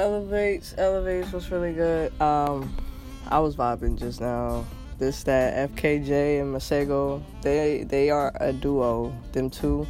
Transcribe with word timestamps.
Elevates, 0.00 0.74
elevates 0.78 1.30
was 1.30 1.50
really 1.50 1.74
good. 1.74 2.10
Um, 2.22 2.74
I 3.28 3.38
was 3.38 3.54
vibing 3.54 3.98
just 3.98 4.18
now. 4.18 4.64
This 4.98 5.24
that 5.24 5.76
FKJ 5.76 6.40
and 6.40 6.54
Masego, 6.54 7.22
they 7.42 7.84
they 7.84 8.08
are 8.08 8.32
a 8.40 8.50
duo. 8.50 9.14
Them 9.32 9.50
two, 9.50 9.86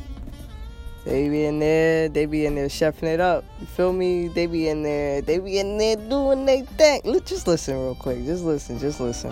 they 1.04 1.28
be 1.28 1.44
in 1.44 1.60
there, 1.60 2.08
they 2.08 2.26
be 2.26 2.44
in 2.44 2.56
there 2.56 2.66
chefing 2.66 3.04
it 3.04 3.20
up. 3.20 3.44
You 3.60 3.66
feel 3.66 3.92
me? 3.92 4.26
They 4.26 4.46
be 4.46 4.66
in 4.66 4.82
there, 4.82 5.22
they 5.22 5.38
be 5.38 5.60
in 5.60 5.78
there 5.78 5.94
doing 5.94 6.44
they 6.44 6.62
thing. 6.62 7.02
Just 7.24 7.46
listen 7.46 7.76
real 7.76 7.94
quick. 7.94 8.24
Just 8.24 8.42
listen, 8.42 8.80
just 8.80 8.98
listen. 8.98 9.30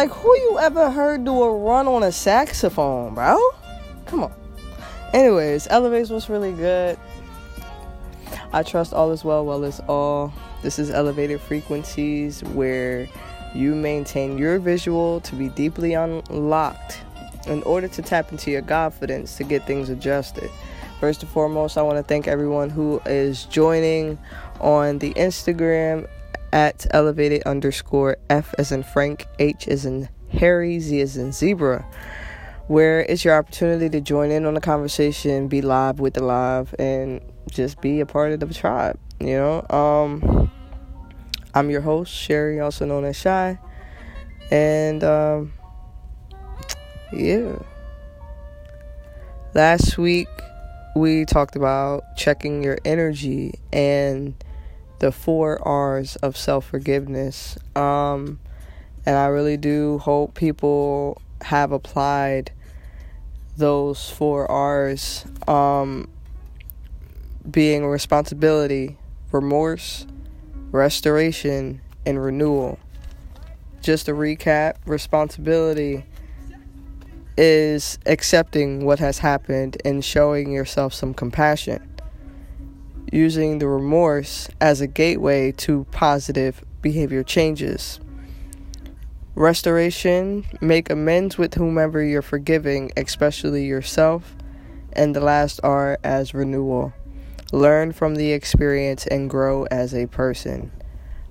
Like, 0.00 0.12
who 0.12 0.34
you 0.34 0.58
ever 0.58 0.90
heard 0.90 1.26
do 1.26 1.42
a 1.42 1.54
run 1.54 1.86
on 1.86 2.02
a 2.02 2.10
saxophone, 2.10 3.12
bro? 3.12 3.38
Come 4.06 4.22
on. 4.22 4.32
Anyways, 5.12 5.66
Elevates 5.68 6.08
was 6.08 6.30
really 6.30 6.52
good. 6.52 6.98
I 8.50 8.62
trust 8.62 8.94
all 8.94 9.10
is 9.10 9.24
well, 9.24 9.44
well 9.44 9.62
is 9.62 9.78
all. 9.88 10.32
This 10.62 10.78
is 10.78 10.90
elevated 10.90 11.38
frequencies 11.38 12.42
where 12.42 13.10
you 13.54 13.74
maintain 13.74 14.38
your 14.38 14.58
visual 14.58 15.20
to 15.20 15.36
be 15.36 15.50
deeply 15.50 15.92
unlocked 15.92 17.02
in 17.46 17.62
order 17.64 17.88
to 17.88 18.00
tap 18.00 18.32
into 18.32 18.50
your 18.50 18.62
confidence 18.62 19.36
to 19.36 19.44
get 19.44 19.66
things 19.66 19.90
adjusted. 19.90 20.48
First 20.98 21.22
and 21.22 21.30
foremost, 21.30 21.76
I 21.76 21.82
want 21.82 21.98
to 21.98 22.02
thank 22.02 22.26
everyone 22.26 22.70
who 22.70 23.02
is 23.04 23.44
joining 23.44 24.18
on 24.62 24.98
the 24.98 25.12
Instagram 25.12 26.08
at 26.52 26.86
elevated 26.90 27.42
underscore 27.44 28.16
F 28.28 28.54
as 28.58 28.72
in 28.72 28.82
Frank, 28.82 29.26
H 29.38 29.68
as 29.68 29.84
in 29.86 30.08
Harry, 30.32 30.78
Z 30.80 31.00
as 31.00 31.16
in 31.16 31.32
zebra, 31.32 31.84
where 32.68 33.00
it's 33.00 33.24
your 33.24 33.36
opportunity 33.36 33.88
to 33.88 34.00
join 34.00 34.30
in 34.30 34.46
on 34.46 34.54
the 34.54 34.60
conversation, 34.60 35.48
be 35.48 35.62
live 35.62 36.00
with 36.00 36.14
the 36.14 36.22
live, 36.22 36.74
and 36.78 37.20
just 37.50 37.80
be 37.80 38.00
a 38.00 38.06
part 38.06 38.32
of 38.32 38.40
the 38.40 38.52
tribe. 38.54 38.98
You 39.18 39.36
know, 39.36 39.66
um, 39.70 40.50
I'm 41.54 41.70
your 41.70 41.80
host, 41.80 42.12
Sherry, 42.12 42.60
also 42.60 42.86
known 42.86 43.04
as 43.04 43.16
Shy, 43.16 43.58
and 44.50 45.04
um, 45.04 45.52
yeah. 47.12 47.58
Last 49.52 49.98
week 49.98 50.28
we 50.94 51.24
talked 51.24 51.56
about 51.56 52.04
checking 52.16 52.62
your 52.62 52.78
energy 52.84 53.54
and 53.72 54.34
the 55.00 55.10
four 55.10 55.66
R's 55.66 56.16
of 56.16 56.36
self 56.36 56.66
forgiveness. 56.66 57.58
Um, 57.74 58.38
and 59.04 59.16
I 59.16 59.26
really 59.26 59.56
do 59.56 59.98
hope 59.98 60.34
people 60.34 61.20
have 61.42 61.72
applied 61.72 62.52
those 63.56 64.08
four 64.08 64.48
R's 64.50 65.24
um, 65.48 66.08
being 67.50 67.86
responsibility, 67.86 68.96
remorse, 69.32 70.06
restoration, 70.70 71.80
and 72.06 72.22
renewal. 72.22 72.78
Just 73.82 74.06
to 74.06 74.12
recap, 74.12 74.76
responsibility 74.84 76.04
is 77.38 77.98
accepting 78.04 78.84
what 78.84 78.98
has 78.98 79.18
happened 79.18 79.80
and 79.82 80.04
showing 80.04 80.52
yourself 80.52 80.92
some 80.92 81.14
compassion 81.14 81.89
using 83.12 83.58
the 83.58 83.68
remorse 83.68 84.48
as 84.60 84.80
a 84.80 84.86
gateway 84.86 85.52
to 85.52 85.84
positive 85.90 86.64
behavior 86.82 87.22
changes. 87.22 88.00
Restoration, 89.34 90.44
make 90.60 90.90
amends 90.90 91.38
with 91.38 91.54
whomever 91.54 92.02
you're 92.02 92.22
forgiving, 92.22 92.92
especially 92.96 93.64
yourself. 93.64 94.34
And 94.92 95.14
the 95.14 95.20
last 95.20 95.60
R 95.62 95.98
as 96.02 96.34
renewal. 96.34 96.92
Learn 97.52 97.92
from 97.92 98.16
the 98.16 98.32
experience 98.32 99.06
and 99.06 99.30
grow 99.30 99.64
as 99.70 99.94
a 99.94 100.06
person. 100.06 100.72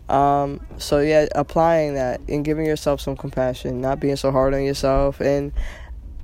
Um, 0.09 0.65
so 0.77 0.99
yeah, 0.99 1.27
applying 1.35 1.93
that 1.93 2.21
and 2.27 2.43
giving 2.43 2.65
yourself 2.65 2.99
some 2.99 3.15
compassion, 3.15 3.79
not 3.79 3.99
being 3.99 4.15
so 4.15 4.31
hard 4.31 4.53
on 4.53 4.63
yourself. 4.63 5.21
And 5.21 5.53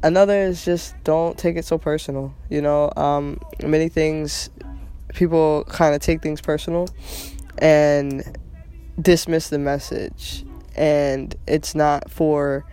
another 0.02 0.40
is 0.42 0.66
just 0.66 0.96
don't 1.04 1.38
take 1.38 1.56
it 1.56 1.66
so 1.66 1.78
personal. 1.78 2.34
You 2.50 2.62
know, 2.62 2.92
um, 2.98 3.40
many 3.64 3.90
things 3.90 4.50
people 5.16 5.64
kind 5.70 5.96
of 5.96 6.02
take 6.02 6.22
things 6.22 6.42
personal 6.42 6.88
and 7.58 8.38
dismiss 9.00 9.50
the 9.50 9.60
message. 9.60 10.46
And 10.76 11.36
it's 11.48 11.74
not 11.74 12.12
for 12.12 12.66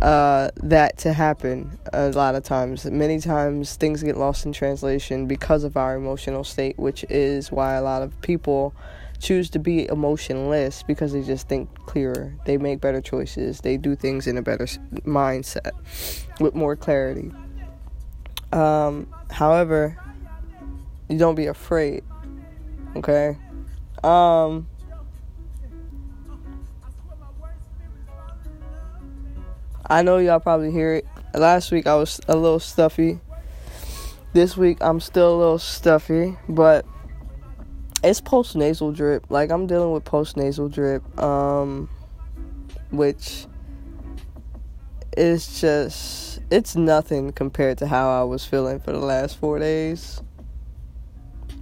uh, 0.00 0.50
that 0.56 0.98
to 0.98 1.12
happen 1.12 1.78
a 1.92 2.08
lot 2.10 2.34
of 2.34 2.42
times. 2.42 2.84
Many 2.84 3.20
times 3.20 3.76
things 3.76 4.02
get 4.02 4.16
lost 4.16 4.44
in 4.46 4.52
translation 4.52 5.26
because 5.26 5.64
of 5.64 5.76
our 5.76 5.94
emotional 5.94 6.44
state 6.44 6.78
which 6.78 7.04
is 7.10 7.52
why 7.52 7.74
a 7.74 7.82
lot 7.82 8.02
of 8.02 8.18
people 8.20 8.74
choose 9.20 9.48
to 9.50 9.58
be 9.58 9.86
emotionless 9.88 10.82
because 10.82 11.12
they 11.12 11.22
just 11.22 11.48
think 11.48 11.72
clearer. 11.86 12.34
They 12.44 12.58
make 12.58 12.80
better 12.80 13.00
choices. 13.00 13.60
They 13.60 13.76
do 13.76 13.94
things 13.94 14.26
in 14.26 14.36
a 14.36 14.42
better 14.42 14.66
mindset 15.06 15.70
with 16.40 16.54
more 16.54 16.76
clarity. 16.76 17.30
Um, 18.52 19.08
however 19.30 19.96
you 21.14 21.20
don't 21.20 21.36
be 21.36 21.46
afraid. 21.46 22.02
Okay? 22.96 23.38
Um 24.02 24.66
I 29.86 30.02
know 30.02 30.18
y'all 30.18 30.40
probably 30.40 30.72
hear 30.72 30.94
it. 30.94 31.06
Last 31.32 31.70
week 31.70 31.86
I 31.86 31.94
was 31.94 32.20
a 32.26 32.34
little 32.34 32.58
stuffy. 32.58 33.20
This 34.32 34.56
week 34.56 34.78
I'm 34.80 34.98
still 34.98 35.36
a 35.36 35.38
little 35.38 35.58
stuffy, 35.58 36.36
but 36.48 36.84
it's 38.02 38.20
post 38.20 38.56
nasal 38.56 38.90
drip. 38.90 39.26
Like 39.30 39.52
I'm 39.52 39.68
dealing 39.68 39.92
with 39.92 40.04
post 40.04 40.36
nasal 40.36 40.68
drip, 40.68 41.04
um, 41.22 41.88
which 42.90 43.46
is 45.16 45.60
just 45.60 46.40
it's 46.50 46.74
nothing 46.74 47.30
compared 47.30 47.78
to 47.78 47.86
how 47.86 48.20
I 48.20 48.24
was 48.24 48.44
feeling 48.44 48.80
for 48.80 48.90
the 48.90 48.98
last 48.98 49.38
four 49.38 49.60
days. 49.60 50.20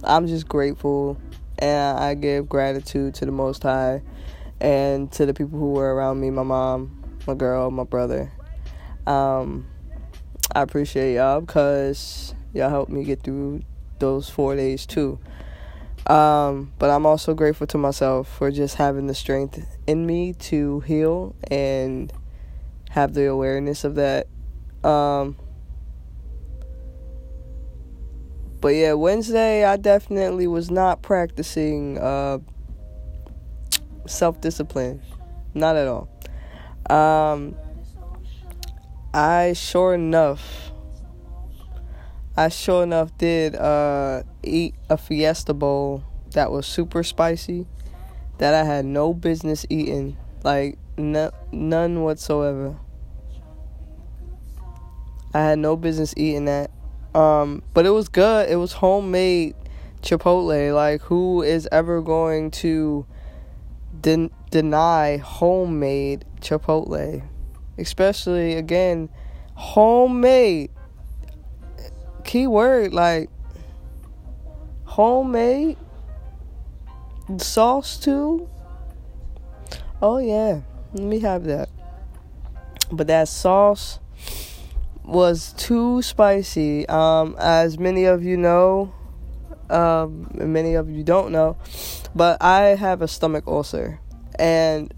I'm 0.05 0.27
just 0.27 0.47
grateful 0.47 1.17
and 1.59 1.97
I 1.97 2.13
give 2.13 2.49
gratitude 2.49 3.15
to 3.15 3.25
the 3.25 3.31
Most 3.31 3.63
High 3.63 4.01
and 4.59 5.11
to 5.13 5.25
the 5.25 5.33
people 5.33 5.59
who 5.59 5.71
were 5.71 5.93
around 5.93 6.19
me 6.19 6.29
my 6.29 6.43
mom, 6.43 7.03
my 7.27 7.33
girl, 7.33 7.71
my 7.71 7.83
brother. 7.83 8.31
Um, 9.07 9.67
I 10.53 10.61
appreciate 10.61 11.15
y'all 11.15 11.41
because 11.41 12.33
y'all 12.53 12.69
helped 12.69 12.91
me 12.91 13.03
get 13.03 13.23
through 13.23 13.61
those 13.99 14.29
four 14.29 14.55
days 14.55 14.85
too. 14.85 15.19
Um, 16.07 16.73
but 16.79 16.89
I'm 16.89 17.05
also 17.05 17.33
grateful 17.33 17.67
to 17.67 17.77
myself 17.77 18.27
for 18.27 18.51
just 18.51 18.75
having 18.75 19.07
the 19.07 19.15
strength 19.15 19.65
in 19.87 20.05
me 20.05 20.33
to 20.33 20.81
heal 20.81 21.35
and 21.49 22.11
have 22.89 23.13
the 23.13 23.27
awareness 23.27 23.83
of 23.83 23.95
that. 23.95 24.27
Um, 24.83 25.37
But 28.63 28.75
yeah, 28.75 28.93
Wednesday 28.93 29.65
I 29.65 29.75
definitely 29.75 30.47
was 30.47 30.71
not 30.71 31.01
practicing 31.01 31.97
uh, 31.97 32.39
self 34.05 34.39
discipline. 34.39 35.01
Not 35.53 35.75
at 35.75 35.89
all. 35.89 36.07
Um, 36.89 37.55
I 39.13 39.51
sure 39.51 39.93
enough, 39.93 40.71
I 42.37 42.47
sure 42.47 42.83
enough 42.83 43.17
did 43.17 43.53
uh, 43.53 44.23
eat 44.43 44.75
a 44.89 44.95
Fiesta 44.95 45.53
bowl 45.53 46.05
that 46.31 46.49
was 46.49 46.65
super 46.65 47.03
spicy 47.03 47.67
that 48.37 48.53
I 48.53 48.63
had 48.63 48.85
no 48.85 49.13
business 49.13 49.65
eating. 49.69 50.15
Like, 50.41 50.77
n- 50.97 51.31
none 51.51 52.01
whatsoever. 52.01 52.77
I 55.33 55.41
had 55.41 55.59
no 55.59 55.75
business 55.75 56.13
eating 56.15 56.45
that. 56.45 56.71
Um, 57.13 57.61
but 57.73 57.85
it 57.85 57.91
was 57.91 58.09
good. 58.09 58.49
It 58.49 58.55
was 58.55 58.73
homemade 58.73 59.55
Chipotle. 60.01 60.73
Like, 60.73 61.01
who 61.01 61.41
is 61.41 61.67
ever 61.71 62.01
going 62.01 62.51
to 62.51 63.05
den- 63.99 64.31
deny 64.51 65.17
homemade 65.17 66.25
Chipotle? 66.41 67.23
Especially, 67.77 68.53
again, 68.53 69.09
homemade. 69.55 70.71
Key 72.23 72.47
word, 72.47 72.93
like, 72.93 73.29
homemade. 74.85 75.77
Sauce, 77.37 77.97
too. 77.97 78.49
Oh, 80.01 80.17
yeah. 80.17 80.61
Let 80.93 81.03
me 81.03 81.19
have 81.19 81.45
that. 81.45 81.69
But 82.91 83.07
that 83.07 83.27
sauce 83.27 83.99
was 85.03 85.53
too 85.53 86.01
spicy. 86.01 86.87
Um, 86.87 87.35
as 87.39 87.77
many 87.77 88.05
of 88.05 88.23
you 88.23 88.37
know, 88.37 88.93
um, 89.69 90.29
many 90.33 90.75
of 90.75 90.89
you 90.89 91.03
don't 91.03 91.31
know, 91.31 91.57
but 92.15 92.41
I 92.41 92.75
have 92.75 93.01
a 93.01 93.07
stomach 93.07 93.45
ulcer, 93.47 93.99
and 94.37 94.93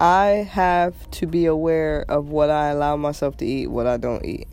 I 0.00 0.48
have 0.50 1.10
to 1.12 1.26
be 1.26 1.46
aware 1.46 2.04
of 2.08 2.28
what 2.28 2.50
I 2.50 2.68
allow 2.68 2.96
myself 2.96 3.36
to 3.38 3.46
eat, 3.46 3.68
what 3.68 3.86
I 3.86 3.96
don't 3.96 4.24
eat, 4.24 4.48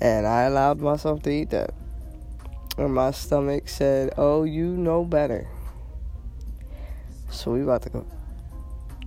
and 0.00 0.26
I 0.26 0.42
allowed 0.42 0.80
myself 0.80 1.22
to 1.22 1.30
eat 1.30 1.50
that, 1.50 1.74
and 2.78 2.94
my 2.94 3.10
stomach 3.10 3.68
said, 3.68 4.12
"Oh, 4.16 4.44
you 4.44 4.66
know 4.66 5.04
better." 5.04 5.48
So 7.30 7.52
we 7.52 7.62
about 7.62 7.82
to 7.82 7.88
go 7.88 8.06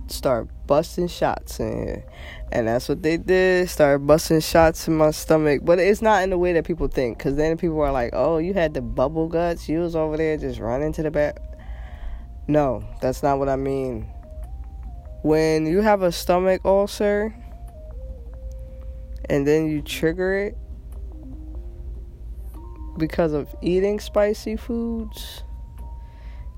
start 0.08 0.48
busting 0.66 1.08
shots 1.08 1.60
in 1.60 1.86
here. 1.86 2.04
And 2.52 2.68
that's 2.68 2.88
what 2.88 3.02
they 3.02 3.16
did. 3.16 3.68
Start 3.68 4.06
busting 4.06 4.40
shots 4.40 4.88
in 4.88 4.96
my 4.96 5.10
stomach. 5.10 5.62
But 5.64 5.78
it's 5.78 6.02
not 6.02 6.22
in 6.22 6.30
the 6.30 6.38
way 6.38 6.52
that 6.52 6.64
people 6.64 6.88
think. 6.88 7.18
Because 7.18 7.36
then 7.36 7.56
people 7.56 7.80
are 7.80 7.92
like, 7.92 8.10
oh, 8.12 8.38
you 8.38 8.54
had 8.54 8.74
the 8.74 8.82
bubble 8.82 9.28
guts. 9.28 9.68
You 9.68 9.80
was 9.80 9.96
over 9.96 10.16
there 10.16 10.36
just 10.36 10.60
running 10.60 10.92
to 10.94 11.02
the 11.02 11.10
back. 11.10 11.38
No, 12.48 12.84
that's 13.00 13.22
not 13.22 13.38
what 13.38 13.48
I 13.48 13.56
mean. 13.56 14.08
When 15.22 15.66
you 15.66 15.80
have 15.80 16.02
a 16.02 16.12
stomach 16.12 16.60
ulcer 16.64 17.34
and 19.28 19.46
then 19.46 19.68
you 19.68 19.82
trigger 19.82 20.34
it 20.34 20.58
because 22.98 23.32
of 23.32 23.54
eating 23.60 24.00
spicy 24.00 24.56
foods 24.56 25.42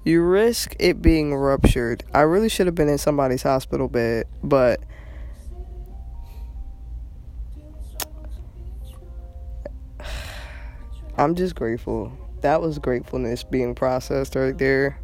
you 0.09 0.23
risk 0.23 0.75
it 0.79 1.03
being 1.03 1.35
ruptured. 1.35 2.03
I 2.15 2.23
really 2.23 2.49
should 2.49 2.65
have 2.67 2.75
been 2.75 2.89
in 2.89 2.97
somebody's 2.97 3.43
hospital 3.43 3.89
bed, 3.89 4.25
but 4.43 4.81
I'm 11.19 11.35
just 11.35 11.55
grateful. 11.55 12.11
That 12.41 12.63
was 12.63 12.79
gratefulness 12.79 13.45
being 13.45 13.75
processed 13.75 14.35
right 14.35 14.57
there. 14.57 14.99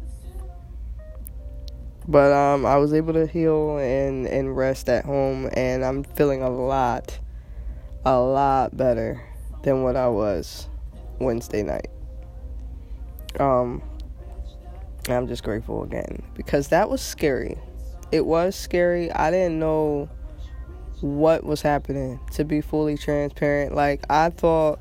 But 2.07 2.31
um, 2.31 2.65
I 2.65 2.77
was 2.77 2.91
able 2.91 3.13
to 3.13 3.27
heal 3.27 3.77
and, 3.77 4.25
and 4.25 4.57
rest 4.57 4.89
at 4.89 5.05
home, 5.05 5.51
and 5.53 5.85
I'm 5.85 6.03
feeling 6.03 6.41
a 6.41 6.49
lot, 6.49 7.19
a 8.05 8.17
lot 8.17 8.75
better 8.75 9.21
than 9.61 9.83
what 9.83 9.95
I 9.95 10.07
was 10.07 10.67
Wednesday 11.19 11.61
night. 11.61 11.89
Um, 13.39 13.83
I'm 15.09 15.27
just 15.27 15.43
grateful 15.43 15.83
again 15.83 16.23
because 16.35 16.69
that 16.69 16.89
was 16.89 17.01
scary. 17.01 17.57
It 18.11 18.25
was 18.25 18.55
scary. 18.55 19.11
I 19.11 19.31
didn't 19.31 19.59
know 19.59 20.09
what 21.01 21.43
was 21.43 21.61
happening 21.61 22.19
to 22.33 22.43
be 22.43 22.61
fully 22.61 22.97
transparent. 22.97 23.75
Like 23.75 24.05
I 24.09 24.29
thought 24.29 24.79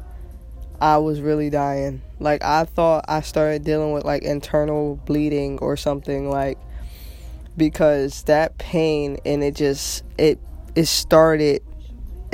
I 0.80 0.98
was 0.98 1.20
really 1.20 1.50
dying. 1.50 2.02
Like 2.20 2.42
I 2.42 2.64
thought 2.64 3.04
I 3.08 3.20
started 3.20 3.64
dealing 3.64 3.92
with 3.92 4.04
like 4.04 4.22
internal 4.22 4.96
bleeding 5.04 5.58
or 5.58 5.76
something 5.76 6.30
like 6.30 6.58
because 7.56 8.22
that 8.24 8.58
pain 8.58 9.18
and 9.24 9.42
it 9.44 9.54
just 9.54 10.04
it 10.18 10.38
it 10.74 10.86
started 10.86 11.62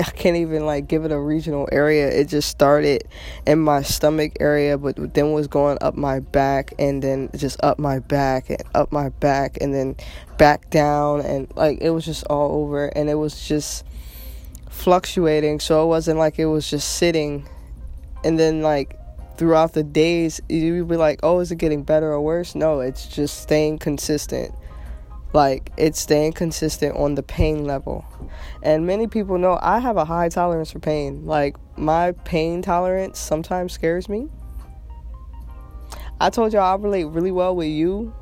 I 0.06 0.11
can't 0.11 0.37
even 0.37 0.64
like 0.67 0.88
give 0.88 1.05
it 1.05 1.12
a 1.12 1.20
regional 1.20 1.69
area. 1.70 2.08
It 2.08 2.29
just 2.29 2.49
started 2.49 3.05
in 3.47 3.58
my 3.58 3.82
stomach 3.82 4.37
area, 4.41 4.79
but 4.79 5.14
then 5.14 5.32
was 5.32 5.47
going 5.47 5.79
up 5.81 5.94
my 5.94 6.20
back 6.20 6.73
and 6.79 7.02
then 7.02 7.29
just 7.37 7.62
up 7.62 7.79
my 7.79 7.99
back 7.99 8.50
and 8.50 8.62
up 8.75 8.93
my 8.93 9.11
back 9.11 9.58
and 9.61 9.75
then 9.75 9.97
back 10.38 10.70
down 10.70 11.20
and 11.20 11.52
like 11.55 11.81
it 11.81 11.91
was 11.91 12.05
just 12.05 12.25
all 12.25 12.62
over 12.62 12.87
and 12.87 13.11
it 13.11 13.17
was 13.17 13.47
just 13.47 13.85
fluctuating. 14.70 15.61
So 15.61 15.85
it 15.85 15.87
wasn't 15.87 16.19
like 16.19 16.38
it 16.38 16.46
was 16.46 16.69
just 16.69 16.96
sitting 16.96 17.46
and 18.25 18.38
then 18.38 18.62
like 18.62 18.96
throughout 19.37 19.73
the 19.73 19.82
days 19.82 20.41
you'd 20.49 20.88
be 20.88 20.96
like, 20.96 21.20
"Oh, 21.23 21.41
is 21.41 21.50
it 21.50 21.56
getting 21.56 21.82
better 21.82 22.12
or 22.12 22.20
worse?" 22.20 22.55
No, 22.55 22.81
it's 22.81 23.06
just 23.06 23.43
staying 23.43 23.79
consistent. 23.79 24.55
Like 25.32 25.73
it's 25.77 26.00
staying 26.00 26.32
consistent 26.32 26.97
on 26.97 27.15
the 27.15 27.23
pain 27.23 27.65
level. 27.65 28.05
And 28.62 28.87
many 28.87 29.06
people 29.06 29.38
know 29.38 29.59
I 29.62 29.79
have 29.79 29.97
a 29.97 30.05
high 30.05 30.29
tolerance 30.29 30.73
for 30.73 30.81
pain. 30.81 31.25
Like 31.25 31.56
my 31.79 32.12
pain 32.12 32.62
tolerance 32.62 33.19
sometimes 33.19 33.73
scares 33.73 34.09
me. 34.09 34.29
I 36.21 36.31
told 36.31 36.53
y'all 36.53 36.62
I 36.62 36.75
relate 36.75 37.05
really 37.05 37.31
well 37.31 37.55
with 37.55 37.69
you. 37.69 38.12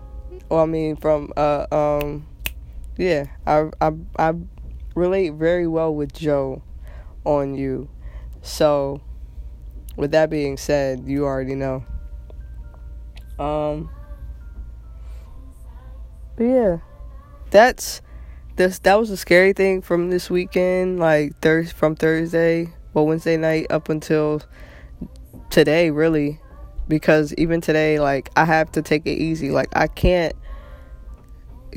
Well, 0.50 0.60
I 0.60 0.66
mean 0.66 0.96
from 0.96 1.32
uh 1.36 1.66
um 1.72 2.26
yeah, 2.96 3.26
I 3.46 3.70
I 3.80 3.92
I 4.18 4.34
relate 4.94 5.30
very 5.34 5.66
well 5.66 5.94
with 5.94 6.12
Joe 6.12 6.62
on 7.24 7.54
you. 7.54 7.88
So 8.42 9.00
with 9.96 10.10
that 10.10 10.28
being 10.28 10.58
said, 10.58 11.04
you 11.06 11.24
already 11.24 11.54
know. 11.54 11.84
Um 13.38 13.88
but 16.36 16.44
yeah 16.44 16.76
that's 17.50 18.02
this 18.56 18.80
that 18.80 18.98
was 18.98 19.10
a 19.10 19.16
scary 19.16 19.52
thing 19.52 19.82
from 19.82 20.10
this 20.10 20.28
weekend, 20.28 20.98
like 20.98 21.38
Thurs 21.40 21.72
from 21.72 21.94
Thursday, 21.94 22.68
well 22.92 23.06
Wednesday 23.06 23.36
night 23.36 23.68
up 23.70 23.88
until 23.88 24.42
today, 25.50 25.90
really, 25.90 26.40
because 26.88 27.32
even 27.34 27.60
today, 27.60 28.00
like 28.00 28.30
I 28.36 28.44
have 28.44 28.72
to 28.72 28.82
take 28.82 29.06
it 29.06 29.18
easy. 29.18 29.50
Like 29.50 29.68
I 29.74 29.86
can't 29.86 30.34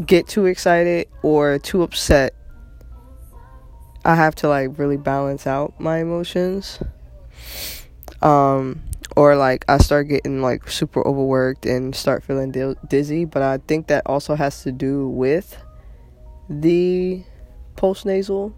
get 0.06 0.28
too 0.28 0.46
excited 0.46 1.08
or 1.22 1.60
too 1.60 1.84
upset. 1.84 2.34
I 4.04 4.16
have 4.16 4.36
to 4.36 4.50
like 4.50 4.78
really 4.78 4.98
balance 4.98 5.46
out 5.46 5.80
my 5.80 6.00
emotions. 6.00 6.80
Um 8.22 8.82
or 9.16 9.36
like 9.36 9.66
I 9.68 9.78
start 9.78 10.08
getting 10.08 10.42
like 10.42 10.70
super 10.70 11.06
overworked 11.06 11.66
and 11.66 11.96
start 11.96 12.24
feeling 12.24 12.76
dizzy. 12.88 13.26
But 13.26 13.42
I 13.42 13.58
think 13.58 13.88
that 13.88 14.04
also 14.06 14.36
has 14.36 14.64
to 14.64 14.72
do 14.72 15.08
with 15.08 15.62
the 16.50 17.24
post 17.76 18.06
nasal. 18.06 18.54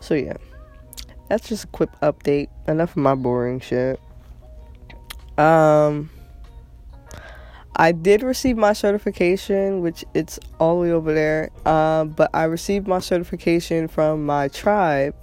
So 0.00 0.14
yeah, 0.14 0.36
that's 1.28 1.48
just 1.48 1.64
a 1.64 1.68
quick 1.68 1.90
update. 2.02 2.48
Enough 2.68 2.90
of 2.90 2.96
my 2.98 3.14
boring 3.14 3.60
shit. 3.60 4.00
Um, 5.38 6.10
I 7.76 7.92
did 7.92 8.22
receive 8.22 8.56
my 8.56 8.72
certification, 8.72 9.80
which 9.80 10.04
it's 10.14 10.38
all 10.60 10.76
the 10.76 10.82
way 10.82 10.92
over 10.92 11.12
there. 11.12 11.50
Um, 11.66 12.10
but 12.10 12.30
I 12.32 12.44
received 12.44 12.86
my 12.86 13.00
certification 13.00 13.88
from 13.88 14.24
my 14.24 14.48
tribe 14.48 15.14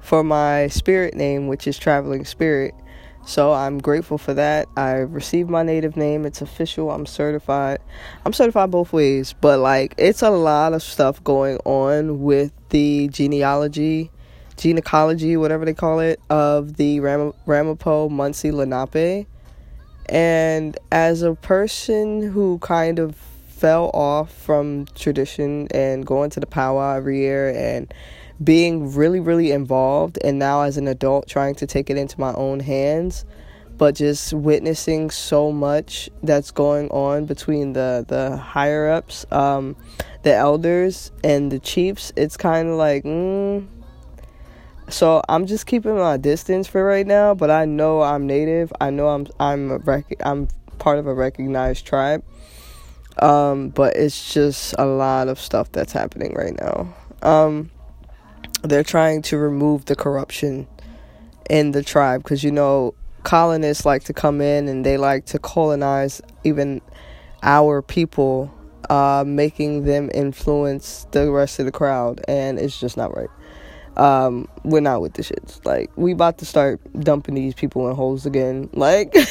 for 0.00 0.24
my 0.24 0.68
spirit 0.68 1.14
name, 1.14 1.46
which 1.46 1.66
is 1.66 1.78
Traveling 1.78 2.24
Spirit. 2.24 2.74
So 3.24 3.52
I'm 3.52 3.78
grateful 3.78 4.18
for 4.18 4.34
that. 4.34 4.68
I 4.76 4.92
received 4.92 5.50
my 5.50 5.62
native 5.62 5.96
name. 5.96 6.24
It's 6.24 6.40
official. 6.40 6.90
I'm 6.90 7.06
certified. 7.06 7.78
I'm 8.24 8.32
certified 8.32 8.70
both 8.70 8.92
ways, 8.92 9.34
but 9.40 9.60
like 9.60 9.94
it's 9.98 10.22
a 10.22 10.30
lot 10.30 10.72
of 10.72 10.82
stuff 10.82 11.22
going 11.22 11.58
on 11.64 12.22
with 12.22 12.52
the 12.70 13.08
genealogy, 13.08 14.10
gynecology, 14.56 15.36
whatever 15.36 15.64
they 15.64 15.74
call 15.74 16.00
it, 16.00 16.20
of 16.28 16.76
the 16.76 17.00
Ram- 17.00 17.34
Ramapo 17.46 18.08
Munsee 18.08 18.52
Lenape. 18.52 19.26
And 20.06 20.76
as 20.90 21.22
a 21.22 21.34
person 21.34 22.22
who 22.32 22.58
kind 22.58 22.98
of 22.98 23.14
fell 23.14 23.90
off 23.92 24.32
from 24.32 24.86
tradition 24.94 25.68
and 25.72 26.06
going 26.06 26.30
to 26.30 26.40
the 26.40 26.46
powwow 26.46 26.96
every 26.96 27.18
year 27.18 27.50
and 27.50 27.92
being 28.42 28.94
really, 28.94 29.20
really 29.20 29.52
involved, 29.52 30.18
and 30.24 30.38
now 30.38 30.62
as 30.62 30.76
an 30.76 30.88
adult 30.88 31.28
trying 31.28 31.54
to 31.56 31.66
take 31.66 31.90
it 31.90 31.96
into 31.96 32.18
my 32.18 32.32
own 32.34 32.60
hands, 32.60 33.24
but 33.76 33.94
just 33.94 34.32
witnessing 34.32 35.10
so 35.10 35.52
much 35.52 36.08
that's 36.22 36.50
going 36.50 36.88
on 36.90 37.26
between 37.26 37.72
the 37.72 38.04
the 38.08 38.36
higher 38.36 38.88
ups, 38.88 39.26
um, 39.30 39.76
the 40.22 40.34
elders, 40.34 41.10
and 41.22 41.52
the 41.52 41.58
chiefs. 41.58 42.12
It's 42.16 42.36
kind 42.36 42.68
of 42.68 42.76
like, 42.76 43.04
mm. 43.04 43.66
so 44.88 45.22
I'm 45.28 45.46
just 45.46 45.66
keeping 45.66 45.96
my 45.96 46.16
distance 46.16 46.66
for 46.66 46.84
right 46.84 47.06
now. 47.06 47.34
But 47.34 47.50
I 47.50 47.64
know 47.64 48.02
I'm 48.02 48.26
native. 48.26 48.72
I 48.80 48.90
know 48.90 49.08
I'm 49.08 49.26
I'm 49.38 49.70
a 49.70 49.78
rec- 49.78 50.22
I'm 50.24 50.48
part 50.78 50.98
of 50.98 51.06
a 51.06 51.14
recognized 51.14 51.86
tribe. 51.86 52.24
Um, 53.18 53.68
but 53.68 53.96
it's 53.96 54.32
just 54.32 54.74
a 54.78 54.86
lot 54.86 55.28
of 55.28 55.38
stuff 55.38 55.70
that's 55.72 55.92
happening 55.92 56.32
right 56.34 56.58
now. 56.58 56.94
Um, 57.22 57.70
they're 58.62 58.84
trying 58.84 59.22
to 59.22 59.38
remove 59.38 59.86
the 59.86 59.96
corruption 59.96 60.66
in 61.48 61.72
the 61.72 61.82
tribe 61.82 62.22
because 62.22 62.44
you 62.44 62.50
know 62.50 62.94
colonists 63.22 63.84
like 63.84 64.04
to 64.04 64.12
come 64.12 64.40
in 64.40 64.68
and 64.68 64.84
they 64.84 64.96
like 64.96 65.26
to 65.26 65.38
colonize 65.38 66.22
even 66.44 66.80
our 67.42 67.82
people 67.82 68.52
uh, 68.88 69.24
making 69.26 69.84
them 69.84 70.10
influence 70.14 71.06
the 71.12 71.30
rest 71.30 71.58
of 71.58 71.66
the 71.66 71.72
crowd 71.72 72.20
and 72.28 72.58
it's 72.58 72.78
just 72.78 72.96
not 72.96 73.14
right 73.16 73.28
um, 73.96 74.48
we're 74.64 74.80
not 74.80 75.00
with 75.00 75.14
the 75.14 75.22
shits 75.22 75.64
like 75.66 75.90
we 75.96 76.12
about 76.12 76.38
to 76.38 76.46
start 76.46 76.80
dumping 77.00 77.34
these 77.34 77.54
people 77.54 77.88
in 77.88 77.96
holes 77.96 78.26
again 78.26 78.68
like 78.72 79.14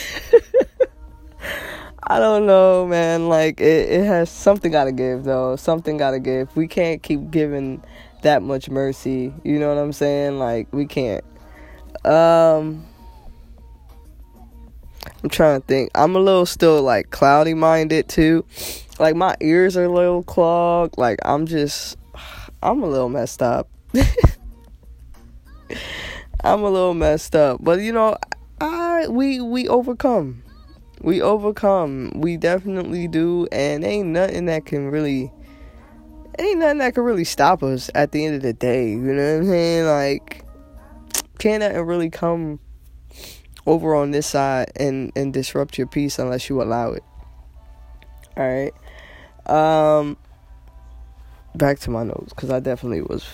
I 2.12 2.18
don't 2.18 2.48
know, 2.48 2.88
man. 2.88 3.30
Like 3.30 3.62
it, 3.62 3.90
it 3.92 4.04
has 4.04 4.32
something 4.32 4.72
got 4.72 4.86
to 4.86 4.92
give 4.92 5.26
though. 5.26 5.56
Something 5.56 5.98
got 5.98 6.12
to 6.12 6.20
give. 6.20 6.56
We 6.56 6.68
can't 6.68 7.04
keep 7.04 7.30
giving 7.30 7.84
that 8.22 8.42
much 8.42 8.70
mercy. 8.70 9.34
You 9.44 9.60
know 9.60 9.70
what 9.70 9.82
I'm 9.82 9.94
saying? 9.94 10.40
Like 10.40 10.68
we 10.72 10.86
can't. 10.86 11.24
Um 12.06 12.86
I'm 15.24 15.30
trying 15.30 15.62
to 15.62 15.68
think. 15.68 15.92
I'm 15.96 16.16
a 16.16 16.20
little 16.20 16.46
still 16.46 16.82
like 16.82 17.10
cloudy 17.10 17.54
minded 17.54 18.08
too. 18.08 18.46
Like 19.00 19.16
my 19.16 19.36
ears 19.42 19.78
are 19.78 19.86
a 19.86 19.92
little 19.92 20.24
clogged. 20.24 20.98
Like 20.98 21.20
I'm 21.24 21.46
just 21.46 21.98
I'm 22.62 22.84
a 22.84 22.88
little 22.88 23.10
messed 23.10 23.42
up. 23.42 23.70
I'm 26.42 26.62
a 26.64 26.70
little 26.70 26.94
messed 26.94 27.36
up. 27.36 27.64
But 27.64 27.80
you 27.80 27.92
know, 27.92 28.18
I 28.62 29.08
we 29.08 29.42
we 29.42 29.68
overcome. 29.68 30.44
We 31.02 31.22
overcome. 31.22 32.12
We 32.16 32.38
definitely 32.38 33.08
do 33.08 33.48
and 33.52 33.84
ain't 33.84 34.10
nothing 34.10 34.46
that 34.46 34.66
can 34.66 34.90
really 34.90 35.32
ain't 36.40 36.60
nothing 36.60 36.78
that 36.80 36.94
can 36.94 37.04
really 37.04 37.24
stop 37.24 37.64
us 37.64 37.90
at 37.94 38.12
the 38.12 38.26
end 38.26 38.36
of 38.36 38.42
the 38.42 38.54
day. 38.54 38.90
You 38.90 38.98
know 38.98 39.34
what 39.34 39.40
I'm 39.42 39.46
saying? 39.46 39.86
Like 39.86 40.46
can't 41.38 41.62
nothing 41.62 41.82
really 41.82 42.10
come 42.10 42.60
over 43.66 43.96
on 43.96 44.12
this 44.12 44.28
side 44.28 44.72
and 44.76 45.12
and 45.16 45.34
disrupt 45.34 45.78
your 45.78 45.88
peace 45.88 46.20
unless 46.20 46.50
you 46.50 46.62
allow 46.62 46.92
it. 46.92 47.04
All 48.38 48.48
right. 48.48 48.74
Um 49.46 50.18
back 51.56 51.80
to 51.80 51.90
my 51.90 52.04
notes 52.04 52.34
cuz 52.34 52.50
I 52.50 52.60
definitely 52.60 53.02
was 53.02 53.26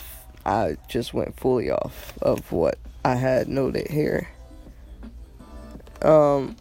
I 0.46 0.78
just 0.88 1.14
went 1.14 1.40
fully 1.40 1.72
off 1.72 2.14
of 2.22 2.52
what 2.52 2.78
I 3.04 3.16
had 3.16 3.48
noted 3.48 3.90
here. 3.90 4.28
Um 6.02 6.56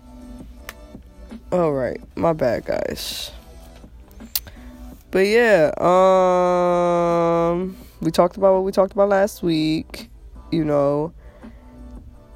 all 1.53 1.73
right, 1.73 2.01
my 2.17 2.33
bad 2.33 2.65
guys. 2.65 3.31
But 5.15 5.29
yeah, 5.29 5.71
um 5.79 7.77
we 8.01 8.11
talked 8.11 8.37
about 8.37 8.55
what 8.55 8.65
we 8.65 8.73
talked 8.73 8.93
about 8.93 9.11
last 9.11 9.45
week, 9.45 10.11
you 10.51 10.65
know, 10.65 11.13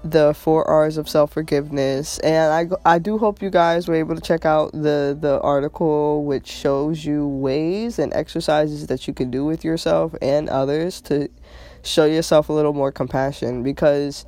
the 0.04 0.32
four 0.32 0.64
R's 0.64 0.96
of 0.96 1.08
self 1.08 1.32
forgiveness, 1.32 2.20
and 2.20 2.52
I 2.52 2.94
I 2.94 3.00
do 3.00 3.18
hope 3.18 3.42
you 3.42 3.50
guys 3.50 3.88
were 3.88 3.96
able 3.96 4.14
to 4.14 4.20
check 4.20 4.46
out 4.46 4.70
the 4.70 5.18
the 5.20 5.40
article 5.42 6.22
which 6.24 6.46
shows 6.46 7.04
you 7.04 7.26
ways 7.26 7.98
and 7.98 8.14
exercises 8.14 8.86
that 8.86 9.08
you 9.08 9.12
can 9.12 9.28
do 9.28 9.44
with 9.44 9.64
yourself 9.64 10.14
and 10.22 10.48
others 10.48 11.00
to 11.00 11.28
show 11.82 12.04
yourself 12.04 12.48
a 12.48 12.52
little 12.52 12.74
more 12.74 12.92
compassion. 12.92 13.64
Because 13.64 14.24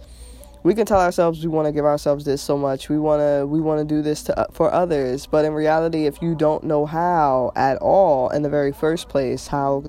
we 0.63 0.75
can 0.75 0.85
tell 0.87 1.01
ourselves 1.01 1.43
we 1.43 1.49
want 1.49 1.67
to 1.67 1.73
give 1.73 1.85
ourselves 1.85 2.25
this 2.25 2.43
so 2.43 2.57
much 2.57 2.89
we 2.89 2.99
want 2.99 3.21
to 3.21 3.47
we 3.47 3.61
want 3.61 3.79
to 3.79 3.95
do 3.95 4.03
this 4.03 4.23
to 4.23 4.47
for 4.53 4.73
others 4.73 5.27
but 5.27 5.45
in 5.45 5.53
reality 5.53 6.07
if 6.07 6.21
you 6.21 6.35
don't 6.35 6.65
know 6.65 6.87
how 6.87 7.51
at 7.57 7.77
all 7.79 8.29
in 8.31 8.43
the 8.43 8.51
very 8.51 8.73
first 8.73 9.09
place 9.09 9.47
how 9.47 9.83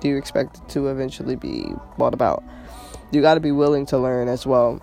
do 0.00 0.08
you 0.08 0.16
expect 0.16 0.58
it 0.58 0.68
to 0.68 0.88
eventually 0.88 1.36
be 1.36 1.66
brought 1.96 2.14
about 2.14 2.42
you 3.12 3.22
got 3.22 3.34
to 3.34 3.40
be 3.40 3.52
willing 3.52 3.86
to 3.86 3.98
learn 3.98 4.28
as 4.28 4.46
well 4.46 4.80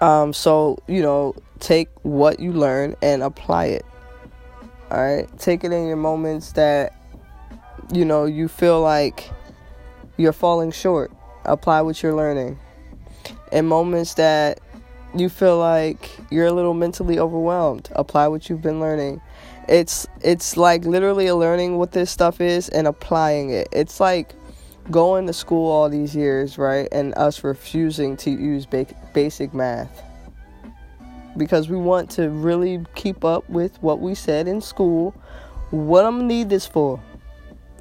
um, 0.00 0.32
so, 0.32 0.78
you 0.86 1.02
know, 1.02 1.34
take 1.58 1.88
what 2.02 2.38
you 2.40 2.52
learn 2.52 2.94
and 3.02 3.22
apply 3.22 3.66
it. 3.66 3.86
All 4.90 5.00
right? 5.00 5.26
Take 5.38 5.64
it 5.64 5.72
in 5.72 5.86
your 5.86 5.96
moments 5.96 6.52
that, 6.52 6.94
you 7.92 8.04
know, 8.04 8.24
you 8.24 8.48
feel 8.48 8.80
like 8.80 9.30
you're 10.16 10.32
falling 10.32 10.70
short. 10.70 11.12
Apply 11.44 11.82
what 11.82 12.02
you're 12.02 12.14
learning. 12.14 12.58
In 13.52 13.66
moments 13.66 14.14
that 14.14 14.60
you 15.14 15.28
feel 15.28 15.58
like 15.58 16.10
you're 16.30 16.46
a 16.46 16.52
little 16.52 16.74
mentally 16.74 17.18
overwhelmed, 17.18 17.88
apply 17.92 18.28
what 18.28 18.48
you've 18.48 18.62
been 18.62 18.80
learning. 18.80 19.20
It's 19.68 20.06
it's 20.22 20.56
like 20.56 20.84
literally 20.84 21.30
learning 21.30 21.76
what 21.76 21.92
this 21.92 22.10
stuff 22.10 22.40
is 22.40 22.68
and 22.70 22.86
applying 22.86 23.50
it. 23.50 23.68
It's 23.72 24.00
like 24.00 24.34
going 24.90 25.26
to 25.26 25.32
school 25.32 25.70
all 25.70 25.88
these 25.88 26.14
years, 26.14 26.58
right? 26.58 26.88
And 26.92 27.14
us 27.16 27.44
refusing 27.44 28.16
to 28.18 28.30
use 28.30 28.66
ba- 28.66 28.86
basic 29.12 29.52
math. 29.52 30.02
Because 31.36 31.68
we 31.68 31.76
want 31.76 32.10
to 32.12 32.30
really 32.30 32.84
keep 32.94 33.24
up 33.24 33.48
with 33.48 33.80
what 33.82 34.00
we 34.00 34.14
said 34.14 34.48
in 34.48 34.60
school. 34.60 35.14
What 35.70 36.04
I'm 36.04 36.16
gonna 36.16 36.28
need 36.28 36.48
this 36.48 36.66
for? 36.66 37.00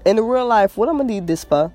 In 0.06 0.18
the 0.18 0.24
real 0.24 0.46
life, 0.46 0.78
what 0.78 0.90
I'm 0.90 0.98
gonna 0.98 1.10
need 1.10 1.28
this 1.28 1.44
for? 1.44 1.72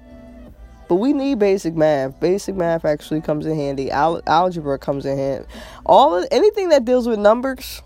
But 0.92 0.96
we 0.96 1.14
need 1.14 1.38
basic 1.38 1.74
math. 1.74 2.20
Basic 2.20 2.54
math 2.54 2.84
actually 2.84 3.22
comes 3.22 3.46
in 3.46 3.56
handy. 3.56 3.90
Al- 3.90 4.20
algebra 4.26 4.78
comes 4.78 5.06
in 5.06 5.16
handy. 5.16 5.48
All 5.86 6.14
of, 6.14 6.28
anything 6.30 6.68
that 6.68 6.84
deals 6.84 7.08
with 7.08 7.18
numbers 7.18 7.80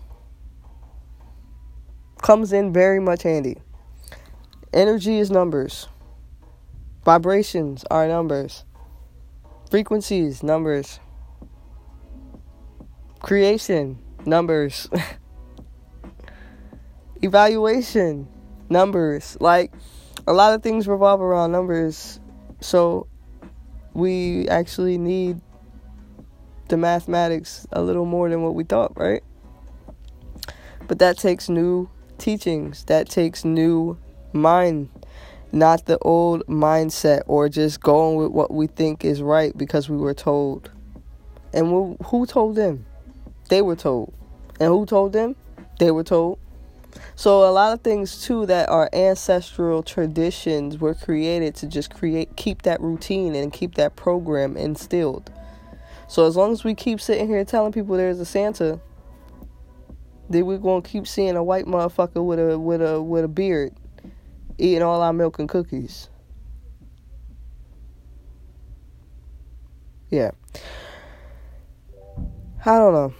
comes 2.21 2.51
in 2.51 2.73
very 2.73 2.99
much 2.99 3.23
handy. 3.23 3.59
Energy 4.73 5.19
is 5.19 5.31
numbers. 5.31 5.87
Vibrations 7.05 7.85
are 7.89 8.09
numbers. 8.09 8.65
Frequencies, 9.71 10.43
numbers. 10.43 10.99
Creation, 13.21 13.99
numbers. 14.25 14.89
Evaluation, 17.21 18.27
numbers. 18.69 19.37
Like, 19.39 19.71
a 20.27 20.33
lot 20.33 20.53
of 20.53 20.61
things 20.61 20.89
revolve 20.89 21.21
around 21.21 21.53
numbers. 21.53 22.19
So, 22.59 23.07
we 23.93 24.47
actually 24.47 24.97
need 24.97 25.41
the 26.69 26.77
mathematics 26.77 27.65
a 27.71 27.81
little 27.81 28.05
more 28.05 28.29
than 28.29 28.43
what 28.43 28.55
we 28.55 28.63
thought, 28.63 28.93
right? 28.95 29.23
But 30.87 30.99
that 30.99 31.17
takes 31.17 31.49
new 31.49 31.89
teachings, 32.17 32.83
that 32.85 33.09
takes 33.09 33.45
new 33.45 33.97
mind 34.33 34.89
not 35.51 35.85
the 35.85 35.97
old 35.99 36.45
mindset 36.47 37.21
or 37.27 37.49
just 37.49 37.81
going 37.81 38.17
with 38.17 38.31
what 38.31 38.51
we 38.51 38.67
think 38.67 39.05
is 39.05 39.21
right 39.21 39.57
because 39.57 39.89
we 39.89 39.97
were 39.97 40.13
told. 40.13 40.71
And 41.53 41.97
who 42.05 42.25
told 42.25 42.55
them? 42.55 42.85
They 43.49 43.61
were 43.61 43.75
told. 43.75 44.13
And 44.59 44.69
who 44.69 44.85
told 44.85 45.13
them? 45.13 45.35
They 45.79 45.91
were 45.91 46.03
told. 46.03 46.39
So 47.17 47.49
a 47.49 47.51
lot 47.51 47.73
of 47.73 47.81
things 47.81 48.23
too 48.23 48.45
that 48.45 48.69
are 48.69 48.91
ancestral 48.93 49.81
traditions 49.81 50.77
were 50.77 50.93
created 50.93 51.55
to 51.55 51.67
just 51.67 51.91
create 51.91 52.35
keep 52.35 52.61
that 52.61 52.79
routine 52.79 53.33
and 53.33 53.51
keep 53.51 53.73
that 53.73 53.95
program 53.95 54.55
instilled. 54.55 55.31
So 56.07 56.27
as 56.27 56.35
long 56.35 56.51
as 56.51 56.63
we 56.63 56.75
keep 56.75 57.01
sitting 57.01 57.25
here 57.25 57.43
telling 57.43 57.71
people 57.71 57.97
there's 57.97 58.19
a 58.19 58.25
Santa, 58.25 58.79
then 60.29 60.45
we're 60.45 60.59
gonna 60.59 60.83
keep 60.83 61.07
seeing 61.07 61.35
a 61.35 61.43
white 61.43 61.65
motherfucker 61.65 62.23
with 62.23 62.39
a 62.39 62.59
with 62.59 62.83
a 62.83 63.01
with 63.01 63.25
a 63.25 63.27
beard 63.27 63.73
eating 64.59 64.83
all 64.83 65.01
our 65.01 65.11
milk 65.11 65.39
and 65.39 65.49
cookies. 65.49 66.09
Yeah. 70.11 70.31
I 72.63 72.77
don't 72.77 72.93
know. 72.93 73.13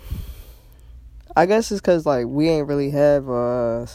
I 1.38 1.46
guess 1.46 1.72
it's 1.72 1.82
cause 1.82 2.03
like 2.03 2.25
we 2.25 2.50
ain't 2.50 2.67
really 2.67 2.89
have 2.89 3.29
a 3.29 3.88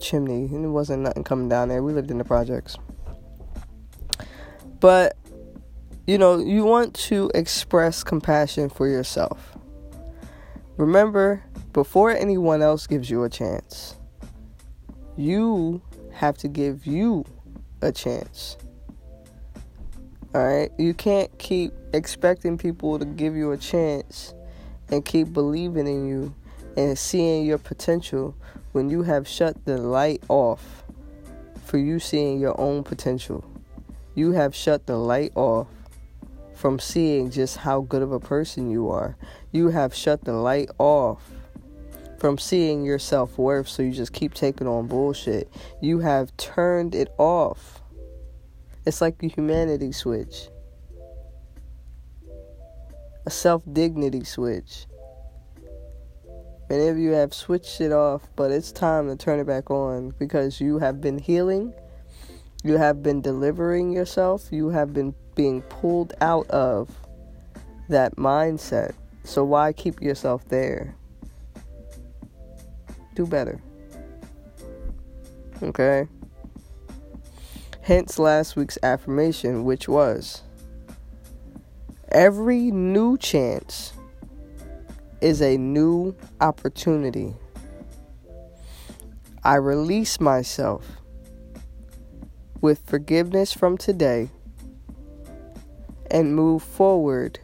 chimney 0.00 0.46
and 0.46 0.64
it 0.64 0.68
wasn't 0.68 1.02
nothing 1.02 1.22
coming 1.22 1.50
down 1.50 1.68
there. 1.68 1.82
We 1.82 1.92
lived 1.92 2.10
in 2.10 2.16
the 2.16 2.24
projects. 2.24 2.78
But 4.80 5.18
you 6.06 6.16
know, 6.16 6.38
you 6.38 6.64
want 6.64 6.94
to 6.94 7.30
express 7.34 8.02
compassion 8.02 8.70
for 8.70 8.88
yourself. 8.88 9.58
Remember, 10.78 11.44
before 11.74 12.10
anyone 12.10 12.62
else 12.62 12.86
gives 12.86 13.10
you 13.10 13.24
a 13.24 13.28
chance, 13.28 13.96
you 15.18 15.82
have 16.10 16.38
to 16.38 16.48
give 16.48 16.86
you 16.86 17.26
a 17.82 17.92
chance. 17.92 18.56
Alright? 20.34 20.72
You 20.78 20.94
can't 20.94 21.38
keep 21.38 21.74
expecting 21.92 22.56
people 22.56 22.98
to 22.98 23.04
give 23.04 23.36
you 23.36 23.52
a 23.52 23.58
chance 23.58 24.32
and 24.90 25.04
keep 25.04 25.32
believing 25.32 25.86
in 25.86 26.06
you 26.06 26.34
and 26.76 26.98
seeing 26.98 27.46
your 27.46 27.58
potential 27.58 28.34
when 28.72 28.90
you 28.90 29.02
have 29.02 29.26
shut 29.28 29.64
the 29.64 29.78
light 29.78 30.22
off 30.28 30.84
for 31.64 31.78
you 31.78 31.98
seeing 31.98 32.40
your 32.40 32.58
own 32.60 32.82
potential. 32.82 33.44
You 34.14 34.32
have 34.32 34.54
shut 34.54 34.86
the 34.86 34.96
light 34.96 35.32
off 35.34 35.68
from 36.54 36.78
seeing 36.78 37.30
just 37.30 37.58
how 37.58 37.80
good 37.82 38.02
of 38.02 38.12
a 38.12 38.20
person 38.20 38.70
you 38.70 38.88
are. 38.90 39.16
You 39.52 39.68
have 39.68 39.94
shut 39.94 40.24
the 40.24 40.32
light 40.32 40.70
off 40.78 41.30
from 42.18 42.38
seeing 42.38 42.84
your 42.84 42.98
self 42.98 43.36
worth, 43.36 43.68
so 43.68 43.82
you 43.82 43.92
just 43.92 44.12
keep 44.12 44.34
taking 44.34 44.66
on 44.66 44.86
bullshit. 44.86 45.52
You 45.80 45.98
have 45.98 46.36
turned 46.36 46.94
it 46.94 47.08
off. 47.18 47.82
It's 48.86 49.00
like 49.00 49.22
a 49.22 49.26
humanity 49.26 49.92
switch, 49.92 50.48
a 53.26 53.30
self 53.30 53.62
dignity 53.72 54.24
switch. 54.24 54.86
Many 56.70 56.88
of 56.88 56.98
you 56.98 57.10
have 57.10 57.34
switched 57.34 57.80
it 57.80 57.92
off, 57.92 58.28
but 58.36 58.50
it's 58.50 58.72
time 58.72 59.08
to 59.08 59.16
turn 59.16 59.38
it 59.38 59.46
back 59.46 59.70
on 59.70 60.14
because 60.18 60.60
you 60.60 60.78
have 60.78 61.00
been 61.00 61.18
healing, 61.18 61.74
you 62.62 62.78
have 62.78 63.02
been 63.02 63.20
delivering 63.20 63.92
yourself, 63.92 64.48
you 64.50 64.70
have 64.70 64.92
been 64.92 65.14
being 65.34 65.62
pulled 65.62 66.14
out 66.20 66.48
of 66.50 66.90
that 67.88 68.16
mindset. 68.16 68.94
So, 69.24 69.44
why 69.44 69.72
keep 69.72 70.00
yourself 70.00 70.44
there? 70.48 70.94
do 73.14 73.26
better. 73.26 73.60
Okay? 75.62 76.06
Hence 77.82 78.18
last 78.18 78.56
week's 78.56 78.78
affirmation, 78.82 79.64
which 79.64 79.88
was 79.88 80.42
every 82.14 82.70
new 82.70 83.18
chance 83.18 83.92
is 85.20 85.42
a 85.42 85.58
new 85.58 86.14
opportunity. 86.40 87.34
I 89.42 89.56
release 89.56 90.20
myself 90.20 90.86
with 92.60 92.80
forgiveness 92.86 93.52
from 93.52 93.76
today 93.76 94.30
and 96.08 96.36
move 96.36 96.62
forward 96.62 97.40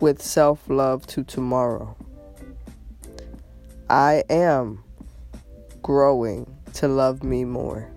with 0.00 0.22
self 0.22 0.68
love 0.70 1.06
to 1.08 1.22
tomorrow. 1.22 1.94
I 3.90 4.24
am 4.30 4.82
growing 5.82 6.56
to 6.74 6.88
love 6.88 7.22
me 7.22 7.44
more. 7.44 7.88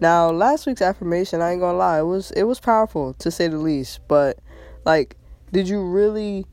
Now, 0.00 0.30
last 0.30 0.66
week's 0.66 0.82
affirmation, 0.82 1.42
I 1.42 1.52
ain't 1.52 1.60
gonna 1.60 1.76
lie, 1.76 2.00
it 2.00 2.04
was 2.04 2.30
it 2.32 2.44
was 2.44 2.58
powerful 2.58 3.12
to 3.18 3.30
say 3.30 3.48
the 3.48 3.58
least, 3.58 4.00
but 4.08 4.38
like 4.84 5.16
did 5.52 5.68
you 5.68 5.82
really 5.82 6.46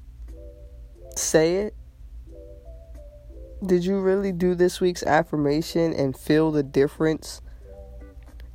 say 1.16 1.58
it? 1.58 1.76
Did 3.66 3.86
you 3.86 4.00
really 4.00 4.32
do 4.32 4.56
this 4.56 4.82
week's 4.82 5.04
affirmation 5.04 5.94
and 5.94 6.18
feel 6.18 6.52
the 6.52 6.64
difference? 6.64 7.42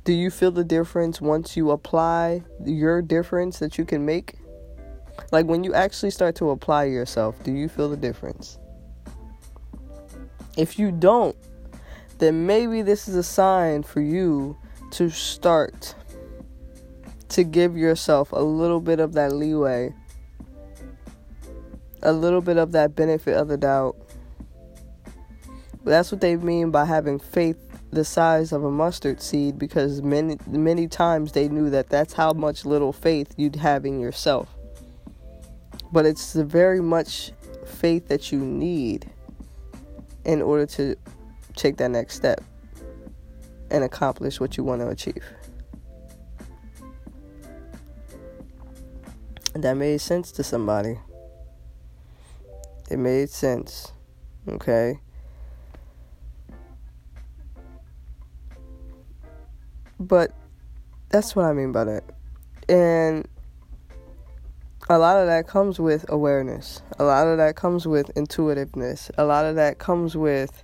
Do 0.03 0.13
you 0.13 0.29
feel 0.29 0.51
the 0.51 0.63
difference 0.63 1.19
once 1.19 1.57
you 1.57 1.71
apply 1.71 2.43
your 2.63 3.01
difference 3.01 3.57
that 3.59 3.77
you 3.77 3.85
can 3.85 4.05
make? 4.05 4.35
Like 5.31 5.47
when 5.47 5.63
you 5.63 5.73
actually 5.73 6.11
start 6.11 6.35
to 6.35 6.51
apply 6.51 6.85
yourself, 6.85 7.41
do 7.43 7.51
you 7.51 7.67
feel 7.67 7.89
the 7.89 7.97
difference? 7.97 8.59
If 10.57 10.77
you 10.77 10.91
don't, 10.91 11.35
then 12.19 12.45
maybe 12.45 12.81
this 12.81 13.07
is 13.07 13.15
a 13.15 13.23
sign 13.23 13.83
for 13.83 14.01
you 14.01 14.57
to 14.91 15.09
start 15.09 15.95
to 17.35 17.43
give 17.43 17.77
yourself 17.77 18.31
a 18.31 18.39
little 18.39 18.81
bit 18.81 18.99
of 18.99 19.13
that 19.13 19.33
leeway, 19.33 19.93
a 22.01 22.11
little 22.11 22.41
bit 22.41 22.57
of 22.57 22.71
that 22.73 22.95
benefit 22.95 23.35
of 23.35 23.47
the 23.47 23.57
doubt 23.57 23.95
that's 25.85 26.11
what 26.11 26.21
they 26.21 26.35
mean 26.35 26.71
by 26.71 26.85
having 26.85 27.19
faith 27.19 27.57
the 27.91 28.03
size 28.03 28.51
of 28.51 28.63
a 28.63 28.71
mustard 28.71 29.21
seed 29.21 29.57
because 29.57 30.01
many 30.01 30.37
many 30.47 30.87
times 30.87 31.31
they 31.31 31.47
knew 31.47 31.69
that 31.69 31.89
that's 31.89 32.13
how 32.13 32.33
much 32.33 32.65
little 32.65 32.91
faith 32.91 33.33
you'd 33.37 33.55
have 33.55 33.85
in 33.85 33.99
yourself. 33.99 34.49
But 35.91 36.05
it's 36.05 36.33
the 36.33 36.43
very 36.43 36.81
much 36.81 37.31
faith 37.65 38.07
that 38.07 38.31
you 38.31 38.39
need 38.39 39.09
in 40.25 40.41
order 40.41 40.65
to 40.65 40.95
take 41.55 41.77
that 41.77 41.91
next 41.91 42.15
step 42.15 42.43
and 43.69 43.83
accomplish 43.83 44.39
what 44.39 44.57
you 44.57 44.63
want 44.63 44.81
to 44.81 44.89
achieve. 44.89 45.23
And 49.55 49.63
that 49.63 49.75
made 49.77 50.01
sense 50.01 50.33
to 50.33 50.43
somebody. 50.43 50.99
It 52.91 52.97
made 52.97 53.29
sense. 53.29 53.93
Okay? 54.49 54.99
But 59.97 60.33
that's 61.09 61.37
what 61.37 61.45
I 61.45 61.53
mean 61.53 61.71
by 61.71 61.85
that. 61.85 62.03
And 62.67 63.25
a 64.89 64.99
lot 64.99 65.15
of 65.15 65.27
that 65.27 65.47
comes 65.47 65.79
with 65.79 66.05
awareness. 66.09 66.81
A 66.99 67.05
lot 67.05 67.25
of 67.25 67.37
that 67.37 67.55
comes 67.55 67.87
with 67.87 68.09
intuitiveness. 68.17 69.09
A 69.17 69.23
lot 69.23 69.45
of 69.45 69.55
that 69.55 69.79
comes 69.79 70.17
with 70.17 70.63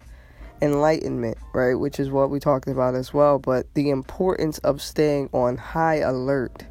enlightenment, 0.61 1.37
right? 1.53 1.75
Which 1.75 1.97
is 1.97 2.11
what 2.11 2.29
we 2.29 2.41
talked 2.41 2.67
about 2.67 2.95
as 2.95 3.13
well. 3.13 3.39
But 3.39 3.73
the 3.73 3.89
importance 3.89 4.57
of 4.59 4.81
staying 4.81 5.29
on 5.31 5.55
high 5.55 5.99
alert. 5.99 6.65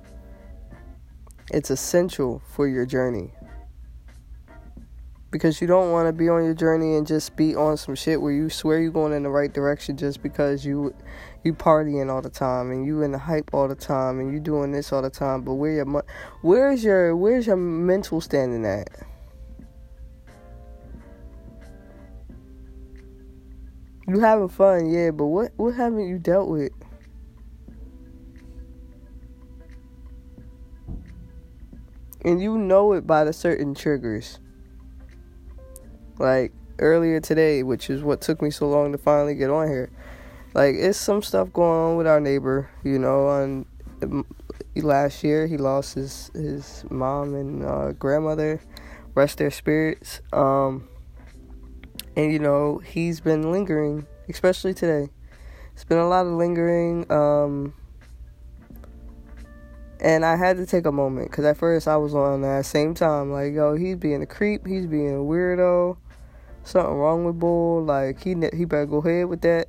It's 1.52 1.68
essential 1.68 2.40
for 2.46 2.68
your 2.68 2.86
journey. 2.86 3.32
Because 5.32 5.60
you 5.60 5.66
don't 5.66 5.90
want 5.90 6.08
to 6.08 6.12
be 6.12 6.28
on 6.28 6.44
your 6.44 6.54
journey 6.54 6.96
and 6.96 7.06
just 7.06 7.36
be 7.36 7.56
on 7.56 7.76
some 7.76 7.94
shit 7.94 8.20
where 8.20 8.32
you 8.32 8.48
swear 8.48 8.80
you're 8.80 8.90
going 8.92 9.12
in 9.12 9.24
the 9.24 9.30
right 9.30 9.52
direction 9.52 9.96
just 9.96 10.22
because 10.22 10.64
you 10.64 10.94
you 11.44 11.54
partying 11.54 12.10
all 12.10 12.20
the 12.20 12.30
time 12.30 12.70
and 12.70 12.84
you 12.84 13.02
in 13.02 13.12
the 13.12 13.18
hype 13.18 13.50
all 13.52 13.68
the 13.68 13.74
time 13.74 14.18
and 14.18 14.32
you 14.32 14.40
doing 14.40 14.72
this 14.72 14.92
all 14.92 15.02
the 15.02 15.10
time. 15.10 15.42
But 15.42 15.54
where 15.54 15.72
your 15.72 16.04
where's 16.42 16.84
your 16.84 17.16
where's 17.16 17.46
your 17.46 17.56
mental 17.56 18.20
standing 18.20 18.64
at? 18.64 18.88
You 24.08 24.18
having 24.18 24.48
fun 24.48 24.90
yeah 24.90 25.12
but 25.12 25.26
what 25.26 25.52
what 25.56 25.74
haven't 25.74 26.08
you 26.08 26.18
dealt 26.18 26.48
with 26.48 26.72
and 32.24 32.42
you 32.42 32.58
know 32.58 32.92
it 32.92 33.06
by 33.06 33.24
the 33.24 33.32
certain 33.32 33.74
triggers 33.74 34.38
like 36.20 36.52
earlier 36.78 37.20
today, 37.20 37.62
which 37.62 37.90
is 37.90 38.02
what 38.02 38.20
took 38.20 38.42
me 38.42 38.50
so 38.50 38.68
long 38.68 38.92
to 38.92 38.98
finally 38.98 39.34
get 39.34 39.50
on 39.50 39.68
here. 39.68 39.90
Like 40.54 40.74
it's 40.76 40.98
some 40.98 41.22
stuff 41.22 41.52
going 41.52 41.78
on 41.78 41.96
with 41.96 42.06
our 42.06 42.20
neighbor, 42.20 42.70
you 42.84 42.98
know. 42.98 43.26
On 43.26 43.66
um, 44.02 44.26
last 44.76 45.24
year, 45.24 45.46
he 45.46 45.56
lost 45.56 45.94
his 45.94 46.30
his 46.34 46.84
mom 46.90 47.34
and 47.34 47.64
uh, 47.64 47.92
grandmother. 47.92 48.60
Rest 49.14 49.38
their 49.38 49.50
spirits. 49.50 50.20
Um, 50.32 50.88
and 52.16 52.32
you 52.32 52.38
know 52.38 52.78
he's 52.78 53.20
been 53.20 53.50
lingering, 53.50 54.06
especially 54.28 54.74
today. 54.74 55.10
It's 55.72 55.84
been 55.84 55.98
a 55.98 56.08
lot 56.08 56.26
of 56.26 56.32
lingering. 56.32 57.10
Um, 57.10 57.74
and 60.00 60.24
I 60.24 60.36
had 60.36 60.56
to 60.56 60.66
take 60.66 60.86
a 60.86 60.92
moment 60.92 61.30
because 61.30 61.44
at 61.44 61.56
first 61.56 61.86
I 61.86 61.96
was 61.96 62.14
on 62.14 62.42
that 62.42 62.66
same 62.66 62.94
time, 62.94 63.30
like, 63.30 63.52
yo, 63.52 63.76
he's 63.76 63.96
being 63.96 64.22
a 64.22 64.26
creep, 64.26 64.66
he's 64.66 64.86
being 64.86 65.14
a 65.14 65.18
weirdo 65.18 65.96
something 66.64 66.94
wrong 66.94 67.24
with 67.24 67.38
Bull. 67.38 67.84
Like 67.84 68.22
he 68.22 68.30
he 68.54 68.64
better 68.64 68.86
go 68.86 68.98
ahead 68.98 69.26
with 69.26 69.42
that. 69.42 69.68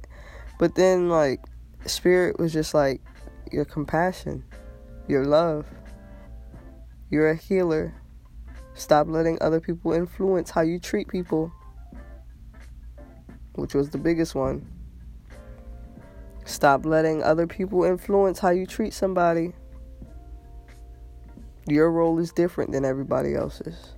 But 0.60 0.76
then 0.76 1.10
like 1.10 1.42
Spirit 1.86 2.40
was 2.40 2.54
just 2.54 2.74
like 2.74 3.02
your 3.52 3.66
compassion, 3.66 4.44
your 5.08 5.26
love. 5.26 5.66
You're 7.10 7.32
a 7.32 7.36
healer. 7.36 7.94
Stop 8.74 9.08
letting 9.08 9.38
other 9.42 9.60
people 9.60 9.92
influence 9.92 10.50
how 10.50 10.62
you 10.62 10.80
treat 10.80 11.08
people. 11.08 11.52
Which 13.56 13.74
was 13.74 13.90
the 13.90 13.98
biggest 13.98 14.34
one. 14.34 14.66
Stop 16.46 16.86
letting 16.86 17.22
other 17.22 17.46
people 17.46 17.84
influence 17.84 18.40
how 18.40 18.50
you 18.50 18.66
treat 18.66 18.94
somebody. 18.94 19.54
Your 21.68 21.92
role 21.92 22.20
is 22.20 22.32
different 22.32 22.72
than 22.72 22.86
everybody 22.86 23.36
else's. 23.36 23.94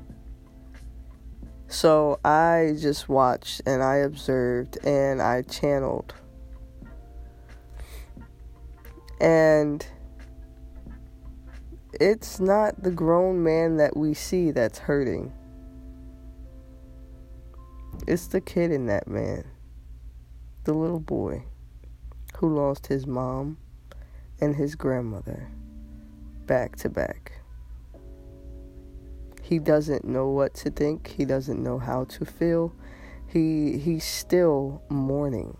So 1.67 2.19
I 2.23 2.75
just 2.79 3.09
watched 3.09 3.61
and 3.65 3.81
I 3.81 3.95
observed 3.97 4.77
and 4.85 5.21
I 5.21 5.41
channeled. 5.41 6.13
And 9.19 9.85
it's 11.99 12.39
not 12.39 12.83
the 12.83 12.91
grown 12.91 13.43
man 13.43 13.77
that 13.77 13.95
we 13.95 14.13
see 14.13 14.51
that's 14.51 14.79
hurting. 14.79 15.31
It's 18.07 18.27
the 18.27 18.41
kid 18.41 18.71
in 18.71 18.87
that 18.87 19.07
man. 19.07 19.45
The 20.65 20.73
little 20.73 20.99
boy 20.99 21.43
who 22.37 22.53
lost 22.53 22.87
his 22.87 23.07
mom 23.07 23.57
and 24.41 24.55
his 24.55 24.75
grandmother 24.75 25.49
back 26.45 26.75
to 26.77 26.89
back. 26.89 27.32
He 29.53 29.59
doesn't 29.59 30.03
know 30.03 30.29
what 30.29 30.55
to 30.55 30.71
think. 30.71 31.09
He 31.15 31.25
doesn't 31.25 31.61
know 31.61 31.77
how 31.77 32.05
to 32.05 32.25
feel. 32.25 32.73
He 33.27 33.77
he's 33.77 34.03
still 34.03 34.81
mourning. 34.89 35.55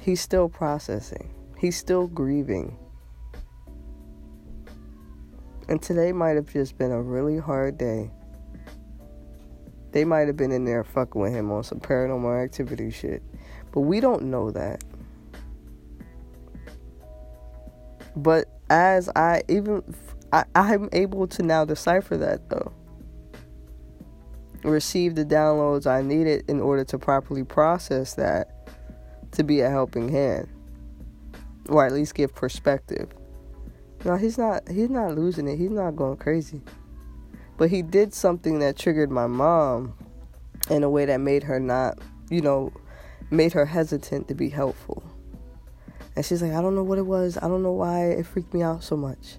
He's 0.00 0.22
still 0.22 0.48
processing. 0.48 1.28
He's 1.58 1.76
still 1.76 2.06
grieving. 2.06 2.78
And 5.68 5.82
today 5.82 6.12
might 6.12 6.36
have 6.36 6.50
just 6.50 6.78
been 6.78 6.92
a 6.92 7.02
really 7.02 7.36
hard 7.36 7.76
day. 7.76 8.10
They 9.90 10.06
might 10.06 10.28
have 10.28 10.36
been 10.38 10.50
in 10.50 10.64
there 10.64 10.84
fucking 10.84 11.20
with 11.20 11.34
him 11.34 11.52
on 11.52 11.62
some 11.62 11.78
paranormal 11.78 12.42
activity 12.42 12.90
shit. 12.90 13.22
But 13.70 13.80
we 13.80 14.00
don't 14.00 14.22
know 14.30 14.50
that. 14.52 14.82
But 18.16 18.48
as 18.70 19.10
I 19.14 19.42
even 19.48 19.82
I, 20.32 20.44
I'm 20.54 20.88
able 20.92 21.26
to 21.28 21.42
now 21.42 21.64
decipher 21.64 22.16
that 22.16 22.48
though. 22.48 22.72
Receive 24.64 25.14
the 25.14 25.24
downloads 25.24 25.86
I 25.86 26.02
needed 26.02 26.44
in 26.48 26.60
order 26.60 26.84
to 26.84 26.98
properly 26.98 27.44
process 27.44 28.14
that 28.14 28.70
to 29.32 29.42
be 29.42 29.60
a 29.60 29.68
helping 29.68 30.08
hand. 30.08 30.48
Or 31.68 31.84
at 31.84 31.92
least 31.92 32.14
give 32.14 32.34
perspective. 32.34 33.12
No, 34.04 34.16
he's 34.16 34.38
not 34.38 34.68
he's 34.68 34.90
not 34.90 35.14
losing 35.14 35.46
it. 35.48 35.56
He's 35.56 35.70
not 35.70 35.96
going 35.96 36.16
crazy. 36.16 36.60
But 37.56 37.70
he 37.70 37.82
did 37.82 38.14
something 38.14 38.58
that 38.60 38.76
triggered 38.76 39.10
my 39.10 39.26
mom 39.26 39.94
in 40.70 40.82
a 40.82 40.90
way 40.90 41.04
that 41.04 41.18
made 41.18 41.42
her 41.44 41.60
not, 41.60 41.98
you 42.30 42.40
know, 42.40 42.72
made 43.30 43.52
her 43.52 43.66
hesitant 43.66 44.28
to 44.28 44.34
be 44.34 44.48
helpful. 44.48 45.02
And 46.16 46.24
she's 46.24 46.42
like, 46.42 46.52
I 46.52 46.60
don't 46.60 46.74
know 46.74 46.82
what 46.82 46.98
it 46.98 47.06
was. 47.06 47.38
I 47.40 47.48
don't 47.48 47.62
know 47.62 47.72
why 47.72 48.06
it 48.06 48.26
freaked 48.26 48.52
me 48.52 48.62
out 48.62 48.82
so 48.82 48.96
much. 48.96 49.36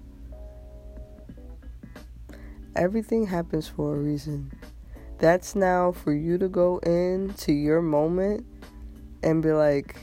Everything 2.76 3.26
happens 3.26 3.68
for 3.68 3.94
a 3.94 3.98
reason. 3.98 4.52
That's 5.18 5.54
now 5.54 5.92
for 5.92 6.12
you 6.12 6.38
to 6.38 6.48
go 6.48 6.78
into 6.78 7.52
your 7.52 7.80
moment 7.80 8.44
and 9.22 9.42
be 9.42 9.52
like, 9.52 9.96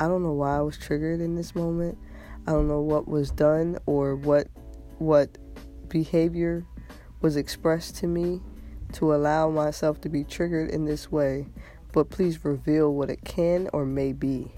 I 0.00 0.08
don't 0.08 0.22
know 0.22 0.32
why 0.32 0.56
I 0.56 0.60
was 0.60 0.78
triggered 0.78 1.20
in 1.20 1.34
this 1.34 1.54
moment. 1.54 1.98
I 2.46 2.52
don't 2.52 2.68
know 2.68 2.80
what 2.80 3.06
was 3.06 3.30
done 3.30 3.78
or 3.84 4.16
what 4.16 4.48
what 4.98 5.36
behavior 5.88 6.64
was 7.20 7.36
expressed 7.36 7.96
to 7.96 8.06
me 8.06 8.40
to 8.94 9.14
allow 9.14 9.50
myself 9.50 10.00
to 10.00 10.08
be 10.08 10.24
triggered 10.24 10.70
in 10.70 10.86
this 10.86 11.12
way, 11.12 11.46
but 11.92 12.08
please 12.08 12.44
reveal 12.44 12.94
what 12.94 13.10
it 13.10 13.22
can 13.24 13.68
or 13.72 13.84
may 13.84 14.12
be. 14.12 14.50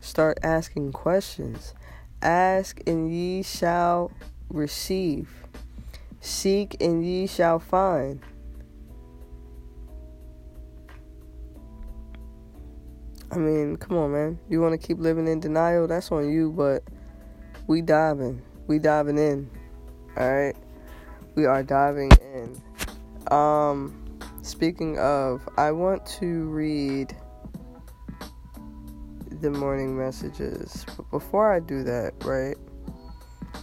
Start 0.00 0.38
asking 0.42 0.92
questions. 0.92 1.74
Ask 2.22 2.80
and 2.86 3.12
ye 3.12 3.42
shall 3.42 4.12
receive. 4.48 5.45
Seek 6.26 6.76
and 6.80 7.06
ye 7.06 7.28
shall 7.28 7.60
find. 7.60 8.20
I 13.30 13.36
mean, 13.36 13.76
come 13.76 13.96
on, 13.96 14.10
man. 14.10 14.38
You 14.48 14.60
want 14.60 14.78
to 14.78 14.86
keep 14.86 14.98
living 14.98 15.28
in 15.28 15.38
denial? 15.38 15.86
That's 15.86 16.10
on 16.10 16.28
you, 16.28 16.50
but 16.50 16.82
we 17.68 17.80
diving. 17.80 18.42
We 18.66 18.80
diving 18.80 19.18
in. 19.18 19.48
All 20.16 20.28
right? 20.28 20.56
We 21.36 21.46
are 21.46 21.62
diving 21.62 22.10
in. 22.34 22.60
Um 23.30 24.18
speaking 24.42 24.98
of, 24.98 25.48
I 25.56 25.70
want 25.70 26.04
to 26.18 26.48
read 26.48 27.16
the 29.40 29.50
morning 29.50 29.96
messages. 29.96 30.84
But 30.96 31.08
before 31.12 31.52
I 31.52 31.60
do 31.60 31.84
that, 31.84 32.14
right? 32.24 32.56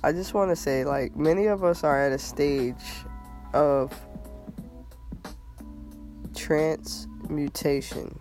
I 0.03 0.11
just 0.11 0.33
want 0.33 0.51
to 0.51 0.55
say 0.55 0.83
like 0.85 1.15
many 1.15 1.45
of 1.47 1.63
us 1.63 1.83
are 1.83 1.99
at 1.99 2.11
a 2.11 2.19
stage 2.19 2.83
of 3.53 3.93
transmutation 6.35 8.19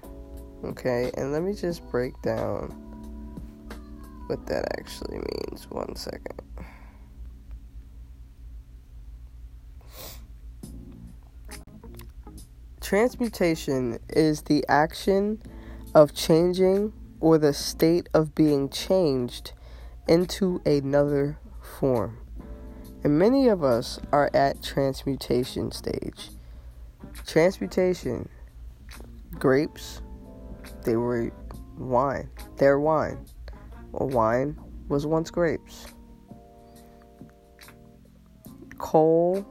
Okay, 0.64 1.11
and 1.16 1.33
let 1.33 1.42
me 1.42 1.55
just 1.55 1.88
break 1.90 2.21
down 2.23 2.68
what 4.29 4.47
that 4.47 4.64
actually 4.79 5.18
means. 5.18 5.68
One 5.68 5.97
second. 5.97 6.40
Transmutation 12.81 13.99
is 14.09 14.42
the 14.42 14.64
action 14.68 15.42
of 15.95 16.14
changing 16.14 16.92
or 17.21 17.38
the 17.38 17.53
state 17.53 18.09
of 18.14 18.35
being 18.35 18.68
changed 18.68 19.53
into 20.07 20.61
another 20.64 21.38
form. 21.83 22.16
And 23.03 23.18
many 23.18 23.49
of 23.49 23.64
us 23.64 23.99
are 24.12 24.31
at 24.35 24.62
transmutation 24.62 25.73
stage. 25.73 26.29
Transmutation, 27.27 28.29
grapes, 29.33 30.01
they 30.85 30.95
were 30.95 31.33
wine. 31.77 32.31
Their 32.57 32.79
wine. 32.79 33.27
Well, 33.90 34.09
wine 34.11 34.57
was 34.87 35.09
once 35.09 35.33
grapes. 35.33 35.87
Coal 38.79 39.45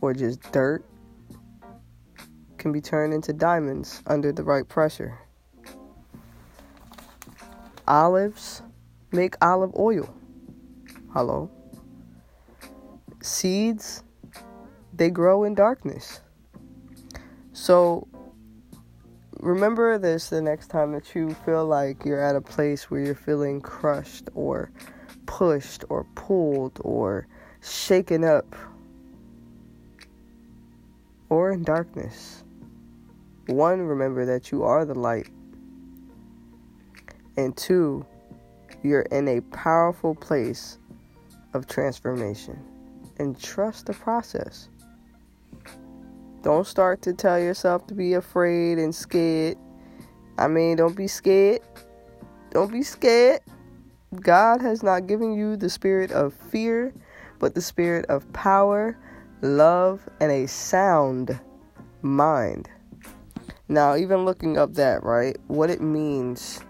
or 0.00 0.14
just 0.14 0.40
dirt 0.52 0.84
can 2.58 2.70
be 2.70 2.80
turned 2.80 3.12
into 3.12 3.32
diamonds 3.32 4.04
under 4.06 4.30
the 4.30 4.44
right 4.44 4.68
pressure. 4.68 5.18
Olives 7.88 8.62
make 9.10 9.34
olive 9.42 9.74
oil. 9.76 10.14
Seeds, 13.20 14.04
they 14.94 15.10
grow 15.10 15.44
in 15.44 15.54
darkness. 15.54 16.20
So 17.52 18.06
remember 19.40 19.98
this 19.98 20.28
the 20.28 20.40
next 20.40 20.68
time 20.68 20.92
that 20.92 21.14
you 21.14 21.34
feel 21.44 21.66
like 21.66 22.04
you're 22.04 22.22
at 22.22 22.36
a 22.36 22.40
place 22.40 22.90
where 22.90 23.00
you're 23.00 23.14
feeling 23.14 23.60
crushed 23.60 24.28
or 24.34 24.70
pushed 25.26 25.84
or 25.88 26.04
pulled 26.14 26.78
or 26.82 27.26
shaken 27.60 28.24
up 28.24 28.54
or 31.28 31.52
in 31.52 31.62
darkness. 31.62 32.44
One, 33.46 33.82
remember 33.82 34.24
that 34.26 34.52
you 34.52 34.62
are 34.62 34.84
the 34.84 34.94
light. 34.94 35.28
And 37.36 37.56
two, 37.56 38.04
you're 38.82 39.02
in 39.02 39.28
a 39.28 39.40
powerful 39.40 40.14
place 40.14 40.78
of 41.54 41.66
transformation. 41.66 42.58
And 43.18 43.40
trust 43.40 43.86
the 43.86 43.94
process. 43.94 44.68
Don't 46.42 46.66
start 46.66 47.02
to 47.02 47.12
tell 47.12 47.38
yourself 47.38 47.86
to 47.88 47.94
be 47.94 48.14
afraid 48.14 48.78
and 48.78 48.94
scared. 48.94 49.58
I 50.38 50.46
mean, 50.46 50.76
don't 50.76 50.96
be 50.96 51.08
scared. 51.08 51.60
Don't 52.50 52.70
be 52.70 52.82
scared. 52.82 53.40
God 54.14 54.62
has 54.62 54.82
not 54.82 55.06
given 55.06 55.34
you 55.34 55.56
the 55.56 55.68
spirit 55.68 56.12
of 56.12 56.32
fear, 56.32 56.94
but 57.38 57.54
the 57.54 57.60
spirit 57.60 58.06
of 58.06 58.32
power, 58.32 58.96
love, 59.42 60.08
and 60.20 60.30
a 60.30 60.46
sound 60.46 61.38
mind. 62.02 62.70
Now, 63.68 63.96
even 63.96 64.24
looking 64.24 64.56
up 64.56 64.74
that, 64.74 65.02
right, 65.02 65.36
what 65.48 65.70
it 65.70 65.82
means 65.82 66.60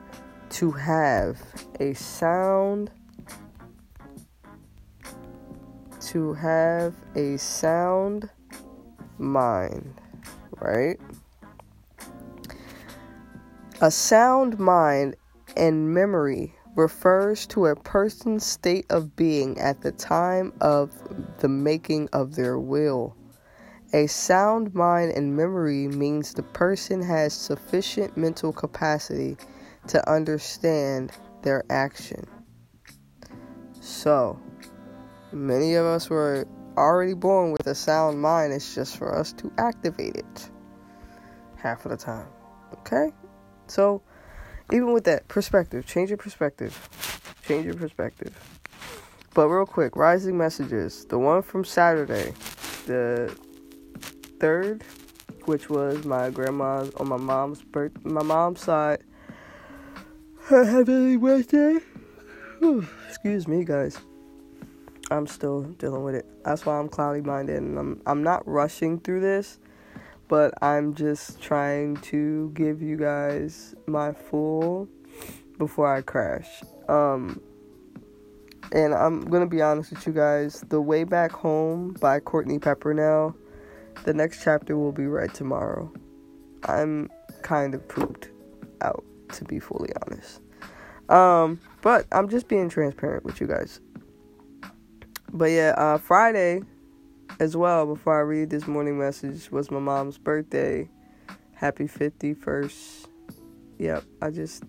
to 0.50 0.72
have 0.72 1.38
a 1.78 1.92
sound, 1.94 2.90
to 6.08 6.32
have 6.32 6.94
a 7.14 7.36
sound 7.36 8.30
mind, 9.18 10.00
right? 10.58 10.98
A 13.82 13.90
sound 13.90 14.58
mind 14.58 15.16
and 15.54 15.92
memory 15.92 16.54
refers 16.76 17.46
to 17.48 17.66
a 17.66 17.76
person's 17.76 18.46
state 18.46 18.86
of 18.88 19.16
being 19.16 19.58
at 19.58 19.82
the 19.82 19.92
time 19.92 20.54
of 20.62 20.92
the 21.40 21.48
making 21.48 22.08
of 22.14 22.36
their 22.36 22.58
will. 22.58 23.14
A 23.92 24.06
sound 24.06 24.74
mind 24.74 25.12
and 25.12 25.36
memory 25.36 25.88
means 25.88 26.32
the 26.32 26.42
person 26.42 27.02
has 27.02 27.34
sufficient 27.34 28.16
mental 28.16 28.52
capacity 28.52 29.36
to 29.88 30.10
understand 30.10 31.12
their 31.42 31.64
action. 31.68 32.26
So, 33.80 34.40
many 35.32 35.74
of 35.74 35.84
us 35.86 36.08
were 36.08 36.46
already 36.76 37.14
born 37.14 37.52
with 37.52 37.66
a 37.66 37.74
sound 37.74 38.20
mind. 38.20 38.52
It's 38.52 38.74
just 38.74 38.96
for 38.96 39.16
us 39.16 39.32
to 39.34 39.52
activate 39.58 40.16
it 40.16 40.50
half 41.56 41.84
of 41.84 41.90
the 41.90 41.96
time. 41.96 42.26
Okay? 42.72 43.12
So, 43.66 44.02
even 44.72 44.92
with 44.92 45.04
that 45.04 45.28
perspective, 45.28 45.86
change 45.86 46.10
your 46.10 46.18
perspective. 46.18 46.88
Change 47.46 47.66
your 47.66 47.74
perspective. 47.74 48.34
But 49.34 49.48
real 49.48 49.66
quick, 49.66 49.96
rising 49.96 50.36
messages. 50.36 51.04
The 51.06 51.18
one 51.18 51.42
from 51.42 51.64
Saturday, 51.64 52.34
the 52.86 53.34
third, 54.40 54.84
which 55.44 55.70
was 55.70 56.04
my 56.04 56.30
grandma's 56.30 56.90
on 56.96 57.08
my 57.08 57.16
mom's 57.16 57.62
birth, 57.62 57.92
my 58.04 58.22
mom's 58.22 58.60
side. 58.60 59.02
Her 60.42 60.64
happy 60.78 61.16
birthday. 61.16 61.78
Excuse 63.08 63.46
me, 63.46 63.64
guys. 63.64 63.98
I'm 65.10 65.26
still 65.26 65.62
dealing 65.62 66.04
with 66.04 66.14
it. 66.14 66.26
That's 66.44 66.66
why 66.66 66.78
I'm 66.78 66.88
cloudy 66.88 67.20
minded 67.20 67.56
and 67.56 67.78
I'm 67.78 68.02
I'm 68.06 68.22
not 68.22 68.46
rushing 68.46 69.00
through 69.00 69.20
this, 69.20 69.58
but 70.28 70.52
I'm 70.62 70.94
just 70.94 71.40
trying 71.40 71.96
to 71.96 72.50
give 72.54 72.82
you 72.82 72.96
guys 72.96 73.74
my 73.86 74.12
full 74.12 74.88
before 75.56 75.94
I 75.94 76.02
crash. 76.02 76.62
Um 76.88 77.40
and 78.72 78.94
I'm 78.94 79.22
gonna 79.22 79.46
be 79.46 79.62
honest 79.62 79.90
with 79.90 80.06
you 80.06 80.12
guys, 80.12 80.62
The 80.68 80.80
Way 80.80 81.04
Back 81.04 81.32
Home 81.32 81.96
by 82.00 82.20
Courtney 82.20 82.58
Peppernell, 82.58 83.34
the 84.04 84.12
next 84.12 84.42
chapter 84.42 84.76
will 84.76 84.92
be 84.92 85.06
read 85.06 85.32
tomorrow. 85.32 85.90
I'm 86.64 87.10
kind 87.42 87.74
of 87.74 87.86
pooped 87.88 88.28
out 88.82 89.04
to 89.32 89.44
be 89.44 89.58
fully 89.58 89.90
honest. 90.02 90.40
Um, 91.08 91.60
but 91.80 92.06
I'm 92.12 92.28
just 92.28 92.48
being 92.48 92.68
transparent 92.68 93.24
with 93.24 93.40
you 93.40 93.46
guys. 93.46 93.80
But 95.32 95.50
yeah, 95.50 95.74
uh, 95.76 95.98
Friday 95.98 96.62
as 97.40 97.56
well, 97.56 97.86
before 97.86 98.18
I 98.18 98.22
read 98.22 98.50
this 98.50 98.66
morning 98.66 98.98
message, 98.98 99.50
was 99.50 99.70
my 99.70 99.78
mom's 99.78 100.18
birthday. 100.18 100.88
Happy 101.54 101.84
51st. 101.84 103.06
Yep, 103.78 104.04
I 104.22 104.30
just 104.30 104.64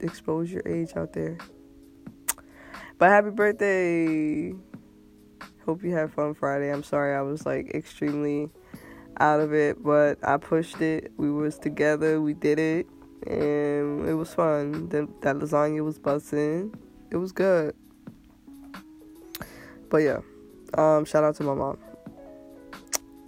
exposed 0.00 0.52
your 0.52 0.62
age 0.66 0.92
out 0.96 1.12
there. 1.12 1.38
But 2.98 3.10
happy 3.10 3.30
birthday. 3.30 4.54
Hope 5.64 5.82
you 5.82 5.92
had 5.92 6.12
fun 6.12 6.34
Friday. 6.34 6.72
I'm 6.72 6.84
sorry 6.84 7.14
I 7.14 7.22
was 7.22 7.44
like 7.44 7.74
extremely 7.74 8.48
out 9.18 9.40
of 9.40 9.52
it, 9.52 9.82
but 9.82 10.18
I 10.22 10.36
pushed 10.36 10.80
it. 10.80 11.12
We 11.16 11.30
was 11.30 11.58
together. 11.58 12.20
We 12.20 12.34
did 12.34 12.58
it. 12.58 12.86
and 13.26 14.08
it 14.08 14.14
was 14.14 14.32
fun. 14.32 14.88
That, 14.90 15.08
that 15.22 15.36
lasagna 15.36 15.84
was 15.84 15.98
busting. 15.98 16.74
It 17.10 17.16
was 17.16 17.32
good. 17.32 17.74
But 19.88 19.98
yeah, 19.98 20.20
um, 20.74 21.04
shout 21.04 21.24
out 21.24 21.36
to 21.36 21.44
my 21.44 21.54
mom. 21.54 21.78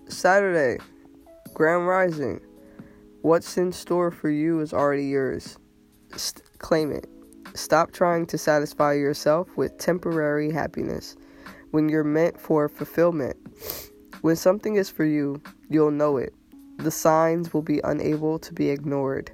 Saturday, 0.09 0.83
Grand 1.55 1.87
Rising. 1.87 2.41
What's 3.23 3.57
in 3.57 3.73
store 3.73 4.11
for 4.11 4.31
you 4.31 4.61
is 4.61 4.73
already 4.73 5.07
yours. 5.07 5.59
St- 6.17 6.43
claim 6.59 6.93
it. 6.93 7.07
Stop 7.55 7.93
trying 7.93 8.27
to 8.27 8.39
satisfy 8.39 8.95
yourself 8.95 9.49
with 9.57 9.77
temporary 9.79 10.53
happiness 10.53 11.17
when 11.71 11.89
you're 11.89 12.05
meant 12.05 12.41
for 12.41 12.69
fulfillment. 12.69 13.37
When 14.23 14.37
something 14.37 14.77
is 14.77 14.91
for 14.91 15.05
you, 15.05 15.43
you'll 15.69 15.91
know 15.91 16.17
it. 16.17 16.33
The 16.79 16.91
signs 16.91 17.53
will 17.53 17.63
be 17.63 17.81
unable 17.85 18.39
to 18.39 18.53
be 18.53 18.71
ignored. 18.71 19.31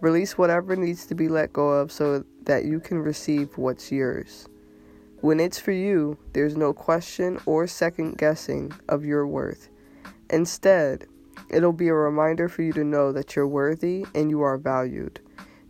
Release 0.00 0.38
whatever 0.38 0.76
needs 0.76 1.04
to 1.06 1.14
be 1.14 1.28
let 1.28 1.52
go 1.52 1.68
of 1.68 1.92
so 1.92 2.24
that 2.44 2.64
you 2.64 2.80
can 2.80 2.98
receive 2.98 3.58
what's 3.58 3.92
yours. 3.92 4.46
When 5.20 5.38
it's 5.38 5.58
for 5.58 5.72
you, 5.72 6.16
there's 6.32 6.56
no 6.56 6.72
question 6.72 7.38
or 7.44 7.66
second 7.66 8.16
guessing 8.16 8.72
of 8.88 9.04
your 9.04 9.26
worth. 9.26 9.68
Instead, 10.30 11.06
it'll 11.50 11.74
be 11.74 11.88
a 11.88 11.94
reminder 11.94 12.48
for 12.48 12.62
you 12.62 12.72
to 12.72 12.84
know 12.84 13.12
that 13.12 13.36
you're 13.36 13.46
worthy 13.46 14.06
and 14.14 14.30
you 14.30 14.40
are 14.40 14.56
valued. 14.56 15.20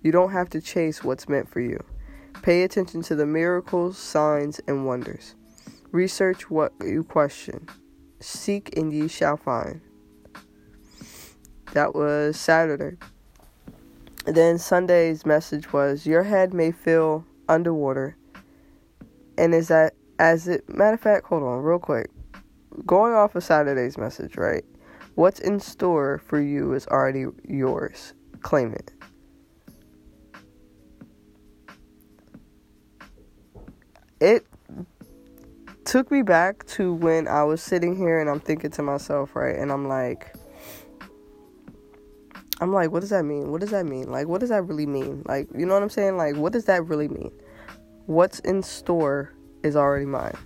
You 0.02 0.12
don't 0.12 0.30
have 0.30 0.50
to 0.50 0.60
chase 0.60 1.02
what's 1.02 1.28
meant 1.28 1.48
for 1.48 1.60
you. 1.60 1.82
Pay 2.42 2.62
attention 2.62 3.02
to 3.02 3.16
the 3.16 3.26
miracles, 3.26 3.98
signs, 3.98 4.60
and 4.68 4.86
wonders. 4.86 5.34
Research 5.90 6.48
what 6.48 6.72
you 6.80 7.02
question. 7.02 7.68
Seek 8.20 8.76
and 8.76 8.92
ye 8.92 9.08
shall 9.08 9.36
find. 9.36 9.80
That 11.72 11.94
was 11.94 12.38
Saturday. 12.38 12.98
Then 14.26 14.58
Sunday's 14.58 15.26
message 15.26 15.72
was 15.72 16.06
Your 16.06 16.22
head 16.22 16.54
may 16.54 16.70
feel 16.70 17.24
underwater. 17.48 18.16
And 19.40 19.54
is 19.54 19.68
that 19.68 19.94
as 20.18 20.48
it 20.48 20.68
matter 20.68 20.92
of 20.92 21.00
fact, 21.00 21.24
hold 21.24 21.42
on 21.42 21.62
real 21.62 21.78
quick. 21.78 22.10
Going 22.84 23.14
off 23.14 23.34
of 23.34 23.42
Saturday's 23.42 23.96
message, 23.96 24.36
right? 24.36 24.62
What's 25.14 25.40
in 25.40 25.58
store 25.60 26.18
for 26.18 26.38
you 26.38 26.74
is 26.74 26.86
already 26.88 27.24
yours. 27.48 28.12
Claim 28.42 28.74
it. 28.74 28.92
It 34.20 34.46
took 35.86 36.10
me 36.10 36.20
back 36.20 36.66
to 36.66 36.92
when 36.92 37.26
I 37.26 37.42
was 37.44 37.62
sitting 37.62 37.96
here 37.96 38.20
and 38.20 38.28
I'm 38.28 38.40
thinking 38.40 38.70
to 38.72 38.82
myself, 38.82 39.34
right? 39.34 39.56
And 39.56 39.72
I'm 39.72 39.88
like, 39.88 40.34
I'm 42.60 42.74
like, 42.74 42.90
what 42.90 43.00
does 43.00 43.10
that 43.10 43.24
mean? 43.24 43.50
What 43.50 43.62
does 43.62 43.70
that 43.70 43.86
mean? 43.86 44.10
Like, 44.10 44.28
what 44.28 44.40
does 44.40 44.50
that 44.50 44.64
really 44.64 44.84
mean? 44.84 45.22
Like, 45.24 45.48
you 45.56 45.64
know 45.64 45.72
what 45.72 45.82
I'm 45.82 45.88
saying? 45.88 46.18
Like, 46.18 46.36
what 46.36 46.52
does 46.52 46.66
that 46.66 46.86
really 46.86 47.08
mean? 47.08 47.32
What's 48.10 48.40
in 48.40 48.64
store 48.64 49.32
is 49.62 49.76
already 49.76 50.04
mine. 50.04 50.36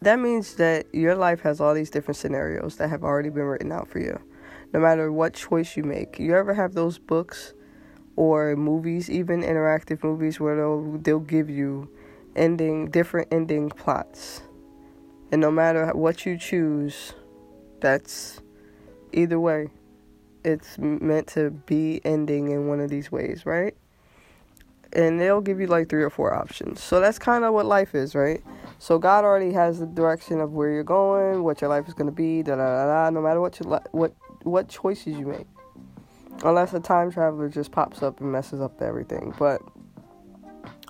That 0.00 0.18
means 0.18 0.54
that 0.54 0.86
your 0.94 1.14
life 1.14 1.42
has 1.42 1.60
all 1.60 1.74
these 1.74 1.90
different 1.90 2.16
scenarios 2.16 2.76
that 2.76 2.88
have 2.88 3.04
already 3.04 3.28
been 3.28 3.42
written 3.42 3.70
out 3.70 3.86
for 3.86 3.98
you. 3.98 4.18
No 4.72 4.80
matter 4.80 5.12
what 5.12 5.34
choice 5.34 5.76
you 5.76 5.84
make. 5.84 6.18
You 6.18 6.34
ever 6.34 6.54
have 6.54 6.72
those 6.72 6.98
books 6.98 7.52
or 8.16 8.56
movies, 8.56 9.10
even 9.10 9.42
interactive 9.42 10.02
movies 10.02 10.40
where 10.40 10.56
they'll 10.56 10.96
they'll 11.02 11.20
give 11.20 11.50
you 11.50 11.90
ending 12.34 12.90
different 12.90 13.28
ending 13.30 13.68
plots 13.68 14.40
and 15.32 15.42
no 15.42 15.50
matter 15.50 15.88
what 15.88 16.24
you 16.24 16.38
choose, 16.38 17.12
that's 17.80 18.40
either 19.12 19.38
way, 19.38 19.68
it's 20.46 20.78
meant 20.78 21.26
to 21.26 21.50
be 21.50 22.00
ending 22.04 22.52
in 22.52 22.68
one 22.68 22.78
of 22.78 22.88
these 22.88 23.10
ways, 23.10 23.44
right? 23.44 23.76
And 24.92 25.20
they'll 25.20 25.40
give 25.40 25.58
you 25.60 25.66
like 25.66 25.88
three 25.88 26.04
or 26.04 26.08
four 26.08 26.32
options. 26.32 26.80
So 26.80 27.00
that's 27.00 27.18
kind 27.18 27.44
of 27.44 27.52
what 27.52 27.66
life 27.66 27.96
is, 27.96 28.14
right? 28.14 28.40
So 28.78 28.96
God 28.96 29.24
already 29.24 29.52
has 29.52 29.80
the 29.80 29.86
direction 29.86 30.40
of 30.40 30.52
where 30.52 30.70
you're 30.70 30.84
going, 30.84 31.42
what 31.42 31.60
your 31.60 31.68
life 31.68 31.88
is 31.88 31.94
going 31.94 32.06
to 32.06 32.12
be, 32.12 32.44
da 32.44 32.54
da 32.54 32.64
da 32.64 32.86
da. 32.86 33.10
No 33.10 33.20
matter 33.20 33.40
what 33.40 33.58
you 33.58 33.66
li- 33.66 33.90
what 33.90 34.14
what 34.44 34.68
choices 34.68 35.18
you 35.18 35.26
make, 35.26 35.48
unless 36.44 36.72
a 36.72 36.80
time 36.80 37.10
traveler 37.10 37.48
just 37.48 37.72
pops 37.72 38.00
up 38.00 38.20
and 38.20 38.30
messes 38.30 38.60
up 38.60 38.80
everything. 38.80 39.34
But 39.36 39.60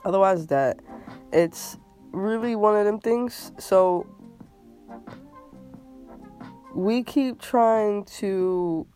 otherwise, 0.05 0.49
that 0.49 0.81
it's 1.33 1.79
really 2.13 2.57
one 2.57 2.77
of 2.77 2.85
them 2.85 3.01
things. 3.01 3.53
So 3.59 4.07
we 6.75 7.03
keep 7.03 7.41
trying 7.41 8.05
to 8.05 8.87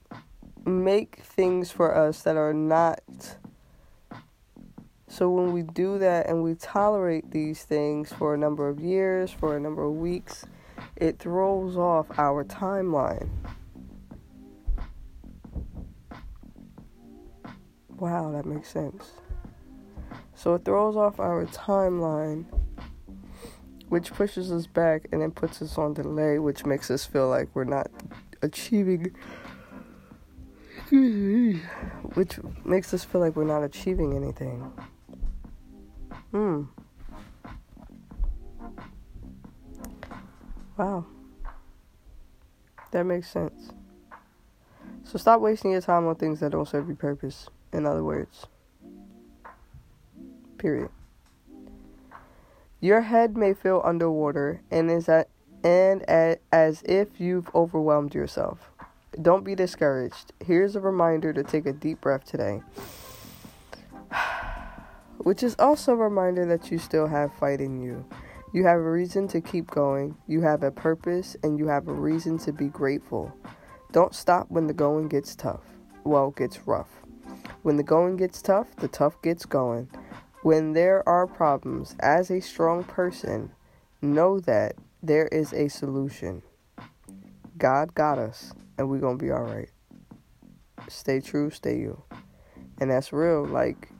make 0.66 1.16
things 1.22 1.70
for 1.70 1.94
us 1.94 2.22
that 2.22 2.36
are 2.36 2.52
not. 2.52 3.00
So 5.08 5.28
when 5.30 5.52
we 5.52 5.62
do 5.62 5.98
that 5.98 6.26
and 6.28 6.42
we 6.42 6.54
tolerate 6.54 7.30
these 7.30 7.64
things 7.64 8.12
for 8.12 8.34
a 8.34 8.38
number 8.38 8.68
of 8.68 8.80
years, 8.80 9.30
for 9.30 9.56
a 9.56 9.60
number 9.60 9.84
of 9.84 9.94
weeks, 9.94 10.44
it 10.96 11.18
throws 11.18 11.76
off 11.76 12.06
our 12.18 12.44
timeline. 12.44 13.28
Wow, 17.88 18.30
that 18.32 18.46
makes 18.46 18.68
sense. 18.68 19.10
So 20.34 20.54
it 20.54 20.64
throws 20.64 20.96
off 20.96 21.20
our 21.20 21.44
timeline 21.46 22.46
which 23.90 24.12
pushes 24.12 24.52
us 24.52 24.66
back 24.68 25.08
and 25.10 25.20
then 25.20 25.32
puts 25.32 25.60
us 25.60 25.76
on 25.76 25.92
delay, 25.92 26.38
which 26.38 26.64
makes 26.64 26.90
us 26.92 27.04
feel 27.04 27.28
like 27.28 27.48
we're 27.54 27.64
not 27.64 27.90
achieving. 28.40 29.14
Which 30.90 32.40
makes 32.64 32.92
us 32.92 33.04
feel 33.04 33.20
like 33.20 33.36
we're 33.36 33.44
not 33.44 33.62
achieving 33.62 34.16
anything. 34.16 34.72
Hmm. 36.32 36.62
Wow. 40.76 41.06
That 42.90 43.04
makes 43.04 43.30
sense. 43.30 43.70
So 45.04 45.18
stop 45.18 45.40
wasting 45.40 45.72
your 45.72 45.80
time 45.80 46.06
on 46.06 46.16
things 46.16 46.40
that 46.40 46.52
don't 46.52 46.66
serve 46.66 46.88
your 46.88 46.96
purpose. 46.96 47.48
In 47.72 47.86
other 47.86 48.02
words. 48.02 48.46
Period. 50.58 50.90
Your 52.80 53.02
head 53.02 53.36
may 53.36 53.54
feel 53.54 53.80
underwater 53.84 54.62
and 54.70 54.90
is 54.90 55.08
at, 55.08 55.28
and 55.62 56.02
at, 56.08 56.40
as 56.50 56.82
if 56.84 57.20
you've 57.20 57.54
overwhelmed 57.54 58.14
yourself. 58.14 58.70
Don't 59.20 59.44
be 59.44 59.56
discouraged. 59.56 60.32
Here's 60.44 60.76
a 60.76 60.80
reminder 60.80 61.32
to 61.32 61.42
take 61.42 61.66
a 61.66 61.72
deep 61.72 62.00
breath 62.00 62.24
today. 62.24 62.62
Which 65.18 65.42
is 65.42 65.56
also 65.58 65.92
a 65.92 65.96
reminder 65.96 66.46
that 66.46 66.70
you 66.70 66.78
still 66.78 67.08
have 67.08 67.34
fight 67.34 67.60
in 67.60 67.80
you. 67.82 68.04
You 68.52 68.64
have 68.64 68.78
a 68.78 68.90
reason 68.90 69.26
to 69.28 69.40
keep 69.40 69.70
going. 69.70 70.16
You 70.26 70.42
have 70.42 70.62
a 70.62 70.70
purpose 70.70 71.36
and 71.42 71.58
you 71.58 71.66
have 71.66 71.88
a 71.88 71.92
reason 71.92 72.38
to 72.38 72.52
be 72.52 72.68
grateful. 72.68 73.32
Don't 73.92 74.14
stop 74.14 74.48
when 74.48 74.68
the 74.68 74.74
going 74.74 75.08
gets 75.08 75.34
tough. 75.34 75.64
Well, 76.04 76.30
gets 76.30 76.66
rough. 76.66 76.88
When 77.62 77.76
the 77.76 77.82
going 77.82 78.16
gets 78.16 78.40
tough, 78.40 78.74
the 78.76 78.88
tough 78.88 79.20
gets 79.22 79.44
going. 79.44 79.88
When 80.42 80.72
there 80.72 81.06
are 81.08 81.26
problems, 81.26 81.96
as 82.00 82.30
a 82.30 82.40
strong 82.40 82.84
person, 82.84 83.52
know 84.00 84.40
that 84.40 84.76
there 85.02 85.26
is 85.26 85.52
a 85.52 85.68
solution. 85.68 86.42
God 87.58 87.94
got 87.94 88.18
us, 88.18 88.52
and 88.80 88.88
we're 88.88 88.98
to 89.18 89.22
be 89.22 89.30
all 89.30 89.42
right. 89.42 89.68
Stay 90.88 91.20
true, 91.20 91.50
stay 91.50 91.78
you. 91.78 92.02
And 92.80 92.90
that's 92.90 93.12
real. 93.12 93.44
Like, 93.44 93.90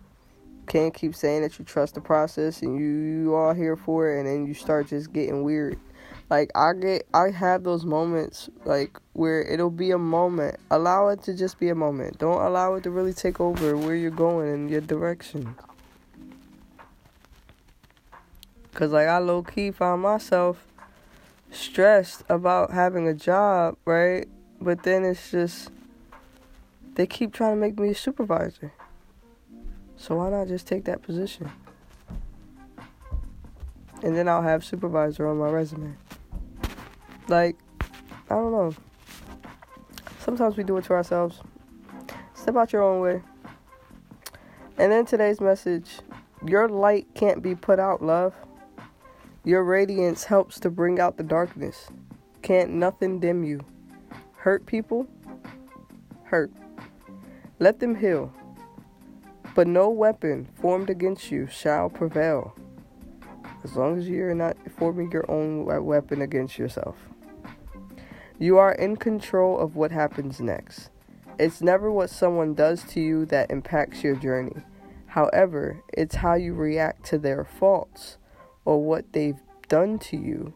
can't 0.66 0.95
keep 0.95 1.14
saying 1.14 1.43
that 1.43 1.59
you 1.59 1.66
trust 1.66 1.95
the 1.97 2.01
process 2.01 2.62
and 2.62 2.81
you, 2.81 2.87
you 2.87 3.35
all 3.35 3.53
here 3.53 3.77
for 3.77 4.11
it, 4.11 4.19
and 4.19 4.27
then 4.27 4.47
you 4.47 4.55
start 4.55 4.88
just 4.88 5.12
getting 5.12 5.45
weird. 5.45 5.79
Like, 6.31 6.51
I 6.55 6.73
get, 6.73 7.07
I 7.12 7.31
have 7.31 7.62
those 7.62 7.85
moments, 7.85 8.49
like, 8.64 8.99
where 9.12 9.43
it'll 9.43 9.69
be 9.69 9.90
a 9.90 9.99
moment. 9.99 10.57
Allow 10.71 11.09
it 11.09 11.23
to 11.25 11.35
just 11.35 11.59
be 11.59 11.69
a 11.69 11.75
moment. 11.75 12.19
Don't 12.19 12.40
allow 12.40 12.75
it 12.75 12.85
to 12.85 12.90
really 12.90 13.12
take 13.12 13.38
over 13.38 13.77
where 13.77 13.95
you're 13.95 14.11
going 14.11 14.49
and 14.49 14.71
your 14.71 14.81
direction. 14.81 15.55
Cause 18.73 18.93
like 18.93 19.09
I 19.09 19.19
low 19.19 19.43
key 19.43 19.73
found 19.73 20.01
myself 20.01 20.64
stressed 21.51 22.23
about 22.31 22.71
having 22.71 23.09
a 23.09 23.12
job, 23.12 23.77
right? 23.85 24.27
But 24.61 24.83
then 24.83 25.05
it's 25.05 25.31
just 25.31 25.70
they 26.94 27.07
keep 27.07 27.33
trying 27.33 27.53
to 27.53 27.57
make 27.57 27.79
me 27.79 27.90
a 27.90 27.94
supervisor. 27.94 28.73
So 29.96 30.16
why 30.16 30.31
not 30.31 30.49
just 30.49 30.66
take 30.66 30.85
that 30.85 31.03
position? 31.03 31.51
And 34.03 34.16
then 34.16 34.29
I'll 34.29 34.42
have 34.42 34.64
supervisor 34.64 35.27
on 35.27 35.38
my 35.38 35.51
resume. 35.51 35.94
Like, 37.29 37.57
I 38.29 38.35
don't 38.35 38.53
know. 38.53 38.75
Sometimes 40.20 40.57
we 40.57 40.64
do 40.64 40.77
it 40.79 40.85
to 40.85 40.94
ourselves. 40.94 41.40
Step 42.35 42.57
out 42.57 42.73
your 42.73 42.83
own 42.83 43.01
way. 43.01 43.23
And 44.79 44.90
then 44.90 45.05
today's 45.05 45.40
message 45.40 46.01
your 46.44 46.68
light 46.68 47.07
can't 47.14 47.42
be 47.42 47.55
put 47.55 47.79
out, 47.79 48.03
love. 48.03 48.35
Your 49.44 49.62
radiance 49.62 50.25
helps 50.25 50.59
to 50.61 50.70
bring 50.70 50.99
out 50.99 51.18
the 51.18 51.23
darkness. 51.23 51.88
Can't 52.40 52.70
nothing 52.70 53.20
dim 53.20 53.44
you. 53.44 53.61
Hurt 54.40 54.64
people? 54.64 55.07
Hurt. 56.24 56.50
Let 57.59 57.79
them 57.79 57.94
heal. 57.94 58.33
But 59.55 59.66
no 59.66 59.90
weapon 59.90 60.48
formed 60.55 60.88
against 60.88 61.31
you 61.31 61.46
shall 61.46 61.90
prevail. 61.90 62.57
As 63.64 63.76
long 63.76 63.98
as 63.98 64.09
you're 64.09 64.35
not 64.35 64.57
forming 64.79 65.12
your 65.12 65.31
own 65.31 65.66
weapon 65.85 66.22
against 66.22 66.59
yourself. 66.59 66.96
You 68.38 68.57
are 68.57 68.72
in 68.72 68.96
control 68.96 69.59
of 69.59 69.76
what 69.76 69.92
happens 69.92 70.40
next. 70.40 70.88
It's 71.38 71.61
never 71.61 71.92
what 71.92 72.09
someone 72.09 72.55
does 72.55 72.83
to 72.85 73.00
you 73.00 73.26
that 73.26 73.50
impacts 73.50 74.03
your 74.03 74.16
journey. 74.16 74.57
However, 75.05 75.83
it's 75.92 76.14
how 76.14 76.33
you 76.33 76.55
react 76.55 77.05
to 77.09 77.18
their 77.18 77.44
faults 77.44 78.16
or 78.64 78.83
what 78.83 79.12
they've 79.12 79.42
done 79.68 79.98
to 79.98 80.16
you. 80.16 80.55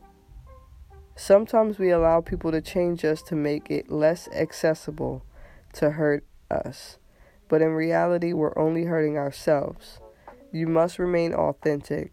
Sometimes 1.17 1.79
we 1.79 1.91
allow 1.91 2.21
people 2.21 2.51
to 2.51 2.61
change 2.61 3.05
us 3.05 3.23
to 3.23 3.37
make 3.37 3.71
it 3.71 3.89
less 3.89 4.29
accessible 4.29 5.25
to 5.75 5.91
hurt 5.91 6.25
us. 6.51 6.99
But 7.49 7.63
in 7.63 7.71
reality, 7.71 8.33
we're 8.33 8.59
only 8.59 8.85
hurting 8.85 9.17
ourselves. 9.17 10.01
You 10.51 10.67
must 10.67 10.99
remain 10.99 11.33
authentic. 11.33 12.13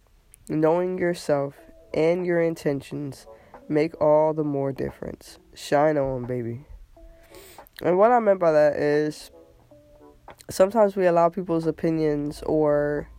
Knowing 0.49 0.99
yourself 0.99 1.55
and 1.93 2.25
your 2.25 2.41
intentions 2.41 3.25
make 3.67 3.99
all 3.99 4.33
the 4.33 4.43
more 4.43 4.71
difference. 4.71 5.39
Shine 5.55 5.97
on, 5.97 6.25
baby. 6.25 6.65
And 7.81 7.97
what 7.97 8.11
I 8.11 8.19
meant 8.19 8.39
by 8.39 8.51
that 8.51 8.75
is 8.75 9.31
sometimes 10.49 10.95
we 10.95 11.07
allow 11.07 11.29
people's 11.29 11.65
opinions 11.65 12.43
or 12.43 13.09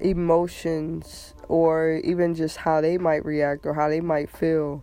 emotions 0.00 1.34
or 1.48 2.00
even 2.02 2.34
just 2.34 2.56
how 2.56 2.80
they 2.80 2.98
might 2.98 3.24
react 3.24 3.66
or 3.66 3.74
how 3.74 3.88
they 3.88 4.00
might 4.00 4.30
feel 4.30 4.82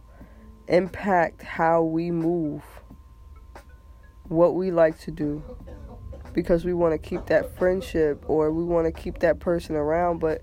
impact 0.67 1.41
how 1.41 1.81
we 1.83 2.11
move, 2.11 2.63
what 4.27 4.55
we 4.55 4.71
like 4.71 4.99
to 4.99 5.11
do, 5.11 5.43
because 6.33 6.65
we 6.65 6.73
want 6.73 6.93
to 6.93 6.97
keep 6.97 7.25
that 7.27 7.57
friendship 7.57 8.23
or 8.27 8.51
we 8.51 8.63
want 8.63 8.85
to 8.85 8.91
keep 8.91 9.19
that 9.19 9.39
person 9.39 9.75
around, 9.75 10.19
but 10.19 10.41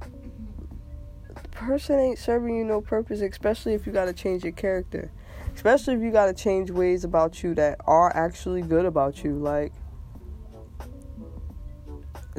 the 0.00 1.48
person 1.50 1.98
ain't 1.98 2.18
serving 2.18 2.56
you 2.56 2.64
no 2.64 2.80
purpose, 2.80 3.20
especially 3.20 3.74
if 3.74 3.86
you 3.86 3.92
got 3.92 4.06
to 4.06 4.12
change 4.12 4.44
your 4.44 4.52
character. 4.52 5.10
Especially 5.54 5.94
if 5.94 6.00
you 6.00 6.10
got 6.10 6.26
to 6.26 6.34
change 6.34 6.70
ways 6.70 7.04
about 7.04 7.42
you 7.42 7.54
that 7.54 7.78
are 7.86 8.14
actually 8.16 8.62
good 8.62 8.86
about 8.86 9.22
you. 9.22 9.36
Like, 9.36 9.72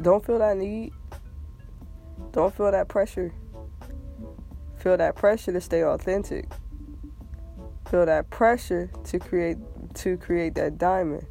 don't 0.02 0.24
feel 0.26 0.40
that 0.40 0.56
need. 0.56 0.92
Don't 2.32 2.52
feel 2.54 2.72
that 2.72 2.88
pressure. 2.88 3.32
Feel 4.84 4.98
that 4.98 5.16
pressure 5.16 5.50
to 5.50 5.62
stay 5.62 5.82
authentic. 5.82 6.44
Feel 7.90 8.04
that 8.04 8.28
pressure 8.28 8.90
to 9.04 9.18
create 9.18 9.56
to 9.94 10.18
create 10.18 10.54
that 10.56 10.76
diamond. 10.76 11.26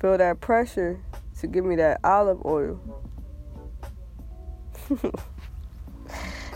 Feel 0.00 0.16
that 0.16 0.40
pressure 0.40 0.98
to 1.38 1.46
give 1.46 1.66
me 1.66 1.76
that 1.76 2.00
olive 2.02 2.42
oil. 2.46 2.80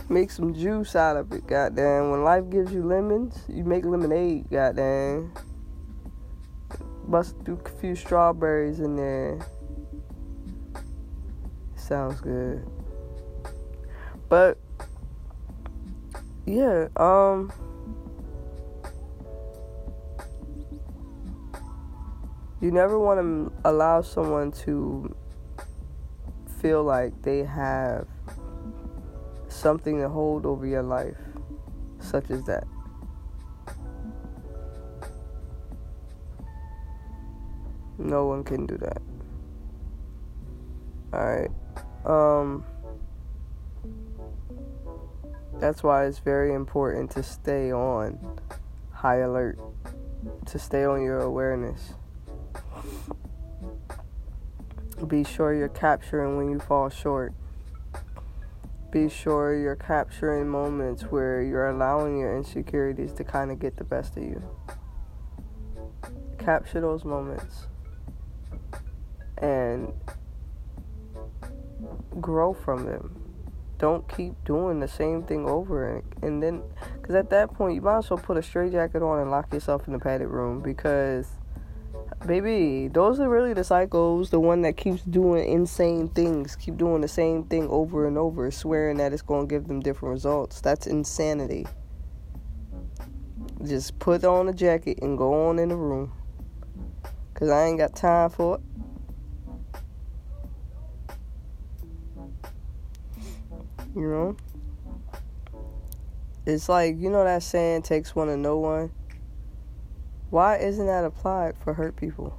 make 0.08 0.30
some 0.30 0.54
juice 0.54 0.96
out 0.96 1.18
of 1.18 1.30
it, 1.32 1.46
goddamn. 1.46 2.10
When 2.10 2.24
life 2.24 2.48
gives 2.48 2.72
you 2.72 2.82
lemons, 2.82 3.38
you 3.46 3.64
make 3.64 3.84
lemonade, 3.84 4.48
goddamn. 4.50 5.34
Bust 7.06 7.36
through 7.44 7.60
a 7.62 7.68
few 7.78 7.94
strawberries 7.94 8.80
in 8.80 8.96
there. 8.96 9.38
Sounds 11.74 12.22
good. 12.22 12.66
But 14.30 14.56
yeah, 16.46 16.86
um 16.96 17.52
you 22.60 22.70
never 22.70 22.98
want 22.98 23.20
to 23.20 23.52
allow 23.68 24.00
someone 24.00 24.52
to 24.52 25.14
feel 26.60 26.82
like 26.82 27.20
they 27.22 27.44
have 27.44 28.06
something 29.48 29.98
to 29.98 30.08
hold 30.08 30.46
over 30.46 30.66
your 30.66 30.82
life, 30.82 31.16
such 31.98 32.30
as 32.30 32.42
that. 32.44 32.64
No 37.98 38.26
one 38.26 38.44
can 38.44 38.66
do 38.66 38.76
that. 38.78 39.02
Alright. 41.12 41.50
Um 42.04 42.64
that's 45.60 45.82
why 45.82 46.06
it's 46.06 46.18
very 46.18 46.54
important 46.54 47.10
to 47.12 47.22
stay 47.22 47.72
on 47.72 48.38
high 48.92 49.18
alert, 49.18 49.58
to 50.46 50.58
stay 50.58 50.84
on 50.84 51.02
your 51.02 51.20
awareness. 51.20 51.94
Be 55.06 55.24
sure 55.24 55.54
you're 55.54 55.68
capturing 55.68 56.36
when 56.36 56.50
you 56.50 56.58
fall 56.58 56.88
short 56.88 57.34
be 58.96 59.10
sure 59.10 59.54
you're 59.54 59.76
capturing 59.76 60.48
moments 60.48 61.02
where 61.02 61.42
you're 61.42 61.68
allowing 61.68 62.16
your 62.18 62.34
insecurities 62.34 63.12
to 63.12 63.24
kind 63.24 63.50
of 63.50 63.58
get 63.58 63.76
the 63.76 63.84
best 63.84 64.16
of 64.16 64.22
you. 64.22 64.42
Capture 66.38 66.80
those 66.80 67.04
moments 67.04 67.66
and 69.36 69.92
grow 72.20 72.54
from 72.54 72.86
them. 72.86 73.25
Don't 73.78 74.08
keep 74.08 74.32
doing 74.44 74.80
the 74.80 74.88
same 74.88 75.22
thing 75.22 75.46
over 75.46 75.96
and, 75.96 76.02
and 76.22 76.42
then, 76.42 76.62
because 77.00 77.14
at 77.14 77.30
that 77.30 77.52
point, 77.52 77.74
you 77.74 77.82
might 77.82 77.98
as 77.98 78.10
well 78.10 78.18
put 78.18 78.38
a 78.38 78.42
straight 78.42 78.72
jacket 78.72 79.02
on 79.02 79.18
and 79.18 79.30
lock 79.30 79.52
yourself 79.52 79.86
in 79.86 79.92
the 79.92 79.98
padded 79.98 80.28
room 80.28 80.60
because 80.60 81.28
baby, 82.26 82.88
those 82.88 83.20
are 83.20 83.28
really 83.28 83.52
the 83.52 83.60
psychos, 83.60 84.30
the 84.30 84.40
one 84.40 84.62
that 84.62 84.76
keeps 84.76 85.02
doing 85.02 85.48
insane 85.48 86.08
things, 86.08 86.56
keep 86.56 86.76
doing 86.76 87.00
the 87.00 87.08
same 87.08 87.44
thing 87.44 87.68
over 87.68 88.06
and 88.06 88.16
over, 88.16 88.50
swearing 88.50 88.96
that 88.96 89.12
it's 89.12 89.22
going 89.22 89.46
to 89.48 89.54
give 89.54 89.68
them 89.68 89.80
different 89.80 90.12
results. 90.12 90.60
That's 90.60 90.86
insanity. 90.86 91.66
Just 93.64 93.98
put 93.98 94.24
on 94.24 94.48
a 94.48 94.52
jacket 94.52 94.98
and 95.02 95.16
go 95.16 95.48
on 95.48 95.58
in 95.58 95.68
the 95.68 95.76
room. 95.76 96.12
Because 97.32 97.50
I 97.50 97.66
ain't 97.66 97.78
got 97.78 97.94
time 97.94 98.30
for 98.30 98.56
it. 98.56 98.60
You 103.96 104.08
know? 104.08 104.36
It's 106.44 106.68
like, 106.68 106.96
you 106.98 107.10
know 107.10 107.24
that 107.24 107.42
saying, 107.42 107.82
takes 107.82 108.14
one 108.14 108.28
to 108.28 108.36
know 108.36 108.58
one? 108.58 108.92
Why 110.30 110.58
isn't 110.58 110.86
that 110.86 111.04
applied 111.04 111.56
for 111.56 111.72
hurt 111.72 111.96
people? 111.96 112.38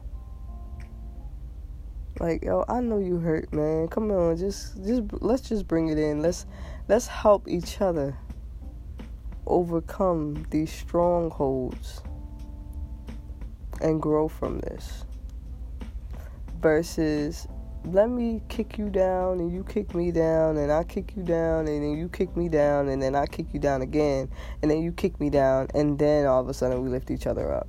Like, 2.19 2.43
yo, 2.43 2.63
I 2.69 2.79
know 2.79 2.99
you 2.99 3.17
hurt, 3.17 3.51
man. 3.53 3.87
Come 3.87 4.11
on, 4.11 4.37
just 4.37 4.83
just 4.83 5.03
let's 5.13 5.47
just 5.47 5.67
bring 5.67 5.89
it 5.89 5.99
in. 5.99 6.21
Let's 6.21 6.45
let's 6.87 7.05
help 7.07 7.47
each 7.47 7.79
other 7.79 8.17
overcome 9.45 10.45
these 10.49 10.71
strongholds 10.71 12.01
and 13.81 14.01
grow 14.01 14.27
from 14.27 14.59
this. 14.59 15.05
Versus 16.59 17.47
let 17.93 18.09
me 18.09 18.41
kick 18.49 18.77
you 18.77 18.89
down 18.89 19.39
and 19.39 19.51
you 19.51 19.63
kick 19.63 19.95
me 19.95 20.11
down 20.11 20.57
and 20.57 20.71
I 20.71 20.83
kick 20.83 21.13
you 21.15 21.23
down 21.23 21.67
and 21.67 21.83
then 21.83 21.97
you 21.97 22.09
kick 22.09 22.35
me 22.35 22.49
down 22.49 22.89
and 22.89 23.01
then 23.01 23.15
I 23.15 23.25
kick 23.25 23.47
you 23.53 23.59
down 23.59 23.81
again 23.81 24.29
and 24.61 24.69
then 24.69 24.81
you 24.81 24.91
kick 24.91 25.19
me 25.19 25.29
down 25.29 25.67
and 25.73 25.97
then 25.97 26.25
all 26.25 26.41
of 26.41 26.49
a 26.49 26.53
sudden 26.53 26.83
we 26.83 26.89
lift 26.89 27.11
each 27.11 27.27
other 27.27 27.53
up. 27.53 27.67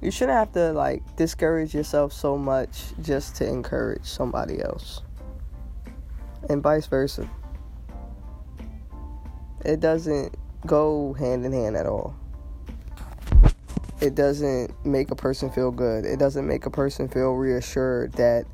You 0.00 0.10
shouldn't 0.10 0.36
have 0.36 0.52
to 0.52 0.72
like 0.72 1.02
discourage 1.16 1.74
yourself 1.74 2.12
so 2.12 2.36
much 2.36 2.84
just 3.00 3.36
to 3.36 3.48
encourage 3.48 4.04
somebody 4.04 4.60
else. 4.60 5.02
And 6.48 6.62
vice 6.62 6.86
versa. 6.86 7.28
It 9.64 9.80
doesn't 9.80 10.36
go 10.66 11.12
hand 11.14 11.44
in 11.44 11.52
hand 11.52 11.76
at 11.76 11.86
all 11.86 12.14
it 14.00 14.14
doesn't 14.14 14.72
make 14.84 15.10
a 15.10 15.16
person 15.16 15.50
feel 15.50 15.70
good 15.70 16.04
it 16.04 16.18
doesn't 16.18 16.46
make 16.46 16.66
a 16.66 16.70
person 16.70 17.08
feel 17.08 17.32
reassured 17.32 18.12
that 18.12 18.44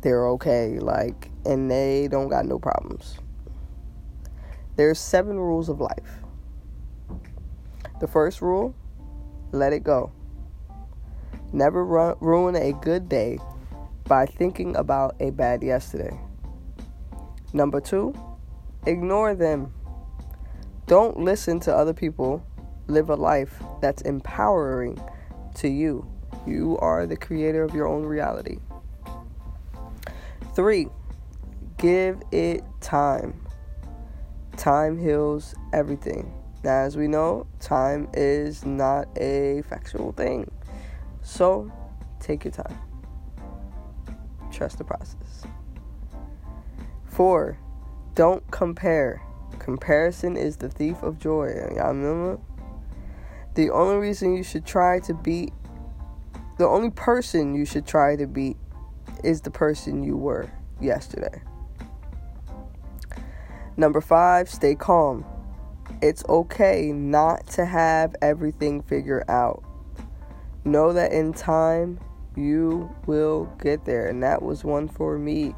they're 0.00 0.28
okay 0.28 0.78
like 0.78 1.30
and 1.44 1.70
they 1.70 2.08
don't 2.08 2.28
got 2.28 2.46
no 2.46 2.58
problems 2.58 3.18
there's 4.76 4.98
seven 4.98 5.38
rules 5.38 5.68
of 5.68 5.80
life 5.80 6.18
the 8.00 8.06
first 8.06 8.40
rule 8.40 8.74
let 9.52 9.72
it 9.72 9.82
go 9.84 10.12
Never 11.52 11.84
ru- 11.84 12.16
ruin 12.20 12.54
a 12.54 12.72
good 12.72 13.08
day 13.08 13.38
by 14.04 14.26
thinking 14.26 14.76
about 14.76 15.16
a 15.20 15.30
bad 15.30 15.62
yesterday. 15.62 16.18
Number 17.52 17.80
two, 17.80 18.14
ignore 18.86 19.34
them. 19.34 19.72
Don't 20.86 21.18
listen 21.18 21.58
to 21.60 21.74
other 21.74 21.92
people. 21.92 22.44
Live 22.90 23.08
a 23.08 23.14
life 23.14 23.62
that's 23.80 24.02
empowering 24.02 25.00
to 25.54 25.68
you. 25.68 26.04
You 26.44 26.76
are 26.78 27.06
the 27.06 27.16
creator 27.16 27.62
of 27.62 27.72
your 27.72 27.86
own 27.86 28.04
reality. 28.04 28.58
Three, 30.56 30.88
give 31.78 32.20
it 32.32 32.64
time. 32.80 33.40
Time 34.56 34.98
heals 34.98 35.54
everything. 35.72 36.34
Now, 36.64 36.80
as 36.82 36.96
we 36.96 37.06
know, 37.06 37.46
time 37.60 38.08
is 38.12 38.64
not 38.66 39.06
a 39.16 39.62
factual 39.68 40.10
thing. 40.10 40.50
So, 41.22 41.70
take 42.18 42.44
your 42.44 42.52
time. 42.52 42.76
Trust 44.50 44.78
the 44.78 44.84
process. 44.84 45.44
Four, 47.04 47.56
don't 48.16 48.50
compare. 48.50 49.22
Comparison 49.60 50.36
is 50.36 50.56
the 50.56 50.68
thief 50.68 51.02
of 51.04 51.20
joy. 51.20 51.52
Remember? 51.76 52.40
The 53.54 53.70
only 53.70 53.96
reason 53.96 54.36
you 54.36 54.42
should 54.42 54.64
try 54.64 55.00
to 55.00 55.14
beat, 55.14 55.52
the 56.58 56.66
only 56.66 56.90
person 56.90 57.54
you 57.54 57.64
should 57.64 57.86
try 57.86 58.16
to 58.16 58.26
beat 58.26 58.56
is 59.24 59.40
the 59.40 59.50
person 59.50 60.02
you 60.02 60.16
were 60.16 60.50
yesterday. 60.80 61.42
Number 63.76 64.00
five, 64.00 64.48
stay 64.48 64.74
calm. 64.74 65.24
It's 66.02 66.24
okay 66.28 66.92
not 66.92 67.46
to 67.48 67.64
have 67.64 68.14
everything 68.22 68.82
figured 68.82 69.24
out. 69.28 69.64
Know 70.64 70.92
that 70.92 71.12
in 71.12 71.32
time 71.32 71.98
you 72.36 72.94
will 73.06 73.46
get 73.60 73.84
there. 73.84 74.08
And 74.08 74.22
that 74.22 74.42
was 74.42 74.64
one 74.64 74.88
for 74.88 75.18
me. 75.18 75.54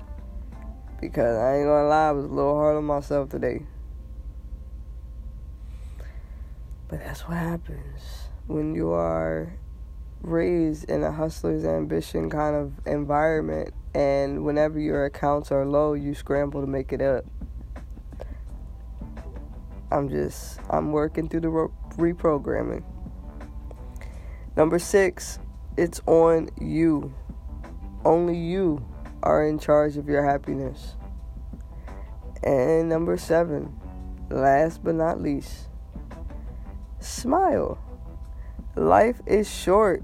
Because 1.00 1.36
I 1.36 1.56
ain't 1.58 1.66
gonna 1.66 1.88
lie, 1.88 2.08
I 2.08 2.12
was 2.12 2.24
a 2.24 2.28
little 2.28 2.54
hard 2.54 2.76
on 2.76 2.84
myself 2.84 3.28
today. 3.28 3.66
But 6.92 7.00
that's 7.00 7.26
what 7.26 7.38
happens 7.38 8.28
when 8.48 8.74
you 8.74 8.92
are 8.92 9.54
raised 10.20 10.90
in 10.90 11.02
a 11.02 11.10
hustler's 11.10 11.64
ambition 11.64 12.28
kind 12.28 12.54
of 12.54 12.86
environment. 12.86 13.72
And 13.94 14.44
whenever 14.44 14.78
your 14.78 15.06
accounts 15.06 15.50
are 15.50 15.64
low, 15.64 15.94
you 15.94 16.14
scramble 16.14 16.60
to 16.60 16.66
make 16.66 16.92
it 16.92 17.00
up. 17.00 17.24
I'm 19.90 20.10
just, 20.10 20.60
I'm 20.68 20.92
working 20.92 21.30
through 21.30 21.40
the 21.40 21.70
reprogramming. 21.96 22.84
Number 24.54 24.78
six, 24.78 25.38
it's 25.78 26.02
on 26.04 26.50
you. 26.60 27.14
Only 28.04 28.36
you 28.36 28.84
are 29.22 29.48
in 29.48 29.58
charge 29.58 29.96
of 29.96 30.10
your 30.10 30.26
happiness. 30.26 30.96
And 32.42 32.90
number 32.90 33.16
seven, 33.16 33.80
last 34.28 34.84
but 34.84 34.94
not 34.94 35.22
least, 35.22 35.68
smile. 37.02 37.78
Life 38.76 39.20
is 39.26 39.50
short. 39.52 40.02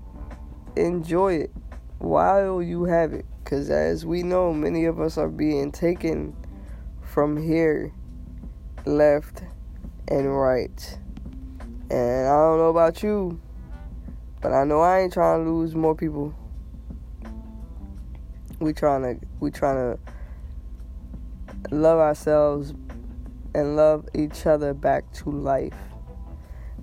Enjoy 0.77 1.35
it 1.35 1.51
while 1.99 2.63
you 2.63 2.85
have 2.85 3.13
it. 3.13 3.27
Because 3.43 3.71
as 3.71 4.05
we 4.05 4.23
know, 4.23 4.53
many 4.53 4.85
of 4.85 5.01
us 5.01 5.17
are 5.17 5.29
being 5.29 5.73
taken 5.73 6.37
from 7.01 7.43
here, 7.43 7.93
left, 8.85 9.43
and 10.07 10.39
right. 10.39 10.99
And 11.91 12.29
I 12.29 12.37
don't 12.37 12.59
know 12.59 12.69
about 12.69 13.03
you, 13.03 13.41
but 14.43 14.53
I 14.53 14.65
know 14.65 14.81
I 14.81 15.01
ain't 15.01 15.15
trying 15.15 15.45
to 15.45 15.51
lose 15.51 15.75
more 15.75 15.95
people. 15.95 16.35
We 18.61 18.75
trying 18.75 19.03
to 19.03 19.27
we 19.41 19.51
trying 19.51 19.97
to 19.97 21.75
love 21.75 21.99
ourselves 21.99 22.75
and 23.55 23.77
love 23.77 24.07
each 24.15 24.47
other 24.47 24.75
back 24.75 25.11
to 25.13 25.31
life. 25.31 25.88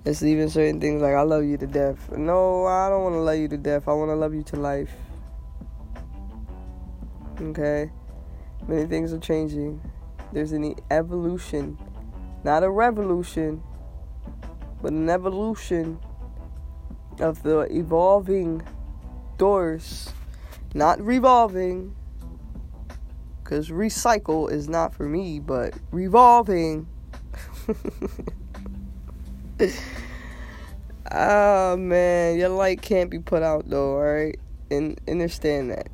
It's 0.06 0.22
even 0.22 0.48
certain 0.48 0.80
things 0.80 1.02
like 1.02 1.14
I 1.14 1.22
love 1.22 1.44
you 1.44 1.58
to 1.58 1.66
death. 1.66 2.10
No, 2.12 2.64
I 2.64 2.88
don't 2.88 3.02
want 3.02 3.16
to 3.16 3.20
love 3.20 3.36
you 3.36 3.48
to 3.48 3.58
death. 3.58 3.88
I 3.88 3.92
want 3.92 4.10
to 4.10 4.14
love 4.14 4.32
you 4.32 4.42
to 4.44 4.56
life. 4.56 4.92
Okay? 7.40 7.90
Many 8.66 8.86
things 8.86 9.12
are 9.12 9.18
changing. 9.18 9.82
There's 10.32 10.52
an 10.52 10.74
evolution 10.90 11.76
not 12.46 12.62
a 12.62 12.70
revolution, 12.70 13.60
but 14.80 14.92
an 14.92 15.10
evolution 15.10 15.98
of 17.18 17.42
the 17.42 17.62
evolving 17.76 18.62
doors, 19.36 20.12
not 20.72 21.00
revolving, 21.00 21.96
because 23.42 23.68
recycle 23.68 24.48
is 24.48 24.68
not 24.68 24.94
for 24.94 25.08
me, 25.08 25.40
but 25.40 25.74
revolving. 25.90 26.86
oh 31.12 31.76
man, 31.78 32.38
your 32.38 32.50
light 32.50 32.82
can't 32.82 33.10
be 33.10 33.18
put 33.18 33.42
out 33.42 33.68
though, 33.68 33.96
alright? 33.96 34.38
And 34.70 35.00
understand 35.08 35.70
that. 35.70 35.88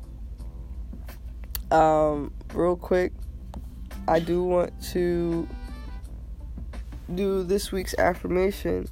Um, 1.75 2.31
real 2.53 2.75
quick, 2.75 3.13
I 4.07 4.19
do 4.19 4.43
want 4.43 4.73
to 4.91 5.47
do 7.15 7.43
this 7.43 7.71
week's 7.71 7.95
affirmation, 7.97 8.87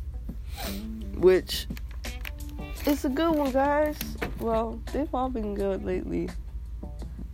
which 1.15 1.67
is 2.86 3.05
a 3.05 3.09
good 3.09 3.36
one, 3.36 3.51
guys. 3.51 3.97
Well, 4.39 4.82
they've 4.93 5.13
all 5.13 5.30
been 5.30 5.53
good 5.53 5.84
lately. 5.84 6.30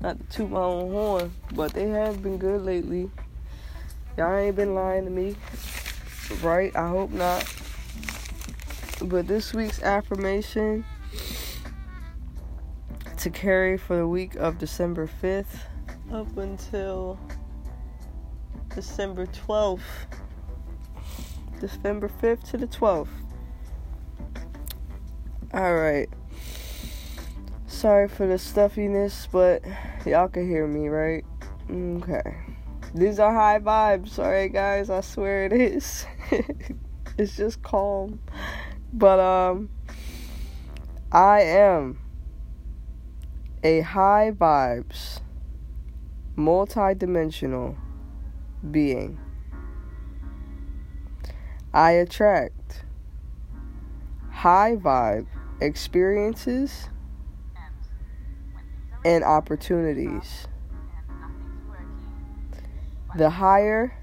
Not 0.02 0.20
to 0.20 0.38
toot 0.38 0.52
my 0.52 0.60
own 0.60 0.92
horn, 0.92 1.32
but 1.54 1.74
they 1.74 1.90
have 1.90 2.22
been 2.22 2.38
good 2.38 2.64
lately. 2.64 3.10
Y'all 4.18 4.36
ain't 4.36 4.56
been 4.56 4.76
lying 4.76 5.06
to 5.06 5.12
me, 5.12 5.36
right? 6.42 6.76
I 6.76 6.88
hope 6.88 7.12
not. 7.12 7.46
But 9.02 9.28
this 9.28 9.54
week's 9.54 9.82
affirmation 9.82 10.86
to 13.18 13.30
carry 13.30 13.78
for 13.78 13.96
the 13.98 14.08
week 14.08 14.36
of 14.36 14.58
December 14.58 15.10
5th 15.22 15.60
up 16.12 16.38
until 16.38 17.20
December 18.74 19.26
12th. 19.26 19.82
December 21.60 22.10
5th 22.22 22.50
to 22.52 22.58
the 22.58 22.68
12th. 22.68 23.08
Alright. 25.54 26.10
Sorry 27.66 28.08
for 28.08 28.28
the 28.28 28.38
stuffiness, 28.38 29.28
but 29.32 29.64
y'all 30.06 30.28
can 30.28 30.48
hear 30.48 30.68
me, 30.68 30.88
right? 30.88 31.26
Okay. 31.70 32.38
These 32.94 33.20
are 33.20 33.34
high 33.34 33.60
vibes, 33.60 34.20
alright, 34.20 34.52
guys? 34.52 34.90
I 34.90 35.02
swear 35.02 35.46
it 35.46 35.54
is. 35.54 36.06
it's 37.18 37.38
just 37.38 37.62
calm. 37.62 38.20
But, 38.94 39.20
um, 39.20 39.70
I 41.12 41.42
am 41.42 42.00
a 43.64 43.82
high 43.82 44.32
vibes, 44.32 45.22
multi 46.36 46.94
dimensional 46.96 47.78
being. 48.70 49.20
I 51.74 51.92
attract 51.92 52.84
high 54.32 54.76
vibe 54.76 55.28
experiences 55.62 56.90
and 59.06 59.24
opportunities. 59.24 60.48
The 63.16 63.30
higher 63.30 63.98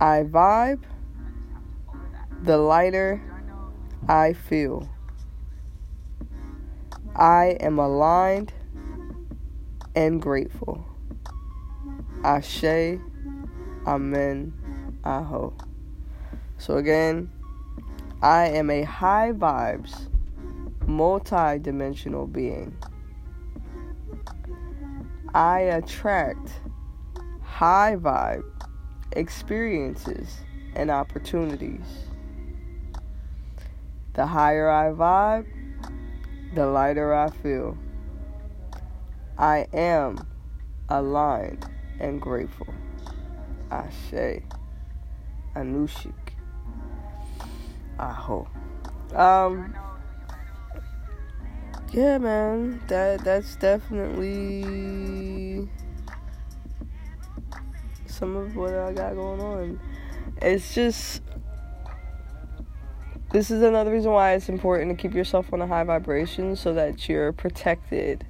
I 0.00 0.22
vibe, 0.22 0.82
the 2.42 2.58
lighter 2.58 3.20
I 4.08 4.32
feel. 4.32 4.88
I 7.14 7.56
am 7.60 7.78
aligned 7.78 8.52
and 9.94 10.20
grateful. 10.20 10.84
Ashe, 12.22 12.98
Amen, 13.86 14.52
Aho. 15.04 15.54
So 16.58 16.76
again, 16.76 17.30
I 18.20 18.48
am 18.48 18.70
a 18.70 18.82
high 18.82 19.32
vibes, 19.32 20.08
multi 20.86 21.58
dimensional 21.58 22.26
being. 22.26 22.76
I 25.34 25.60
attract 25.60 26.60
high 27.42 27.96
vibe 27.96 28.44
experiences 29.12 30.38
and 30.74 30.90
opportunities. 30.90 32.08
The 34.16 34.26
higher 34.26 34.70
I 34.70 34.92
vibe, 34.92 35.46
the 36.54 36.66
lighter 36.66 37.14
I 37.14 37.28
feel. 37.28 37.76
I 39.36 39.66
am 39.74 40.26
aligned 40.88 41.66
and 42.00 42.18
grateful. 42.18 42.68
I 43.70 43.76
Ashe. 43.76 44.42
Anushik. 45.54 46.14
Aho. 47.98 48.48
Um. 49.14 49.74
Yeah, 51.92 52.16
man. 52.16 52.80
That 52.88 53.22
that's 53.22 53.56
definitely 53.56 55.68
some 58.06 58.34
of 58.34 58.56
what 58.56 58.72
I 58.72 58.94
got 58.94 59.14
going 59.14 59.40
on. 59.42 59.80
It's 60.40 60.74
just 60.74 61.20
this 63.30 63.50
is 63.50 63.62
another 63.62 63.92
reason 63.92 64.12
why 64.12 64.32
it's 64.32 64.48
important 64.48 64.96
to 64.96 65.00
keep 65.00 65.14
yourself 65.14 65.52
on 65.52 65.60
a 65.60 65.66
high 65.66 65.84
vibration 65.84 66.56
so 66.56 66.72
that 66.74 67.08
you're 67.08 67.32
protected. 67.32 68.24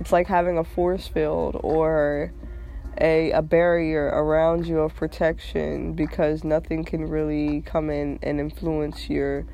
It's 0.00 0.12
like 0.12 0.26
having 0.26 0.58
a 0.58 0.64
force 0.64 1.06
field 1.06 1.58
or 1.62 2.32
a 3.00 3.30
a 3.30 3.40
barrier 3.40 4.06
around 4.06 4.66
you 4.66 4.80
of 4.80 4.94
protection 4.94 5.92
because 5.94 6.44
nothing 6.44 6.84
can 6.84 7.08
really 7.08 7.62
come 7.62 7.88
in 7.88 8.18
and 8.22 8.40
influence 8.40 9.08
your 9.08 9.46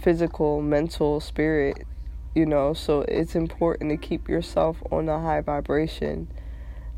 physical, 0.00 0.60
mental, 0.60 1.20
spirit, 1.20 1.86
you 2.34 2.46
know. 2.46 2.72
So 2.72 3.02
it's 3.02 3.34
important 3.34 3.90
to 3.90 3.96
keep 3.96 4.28
yourself 4.28 4.78
on 4.90 5.08
a 5.08 5.20
high 5.20 5.42
vibration. 5.42 6.28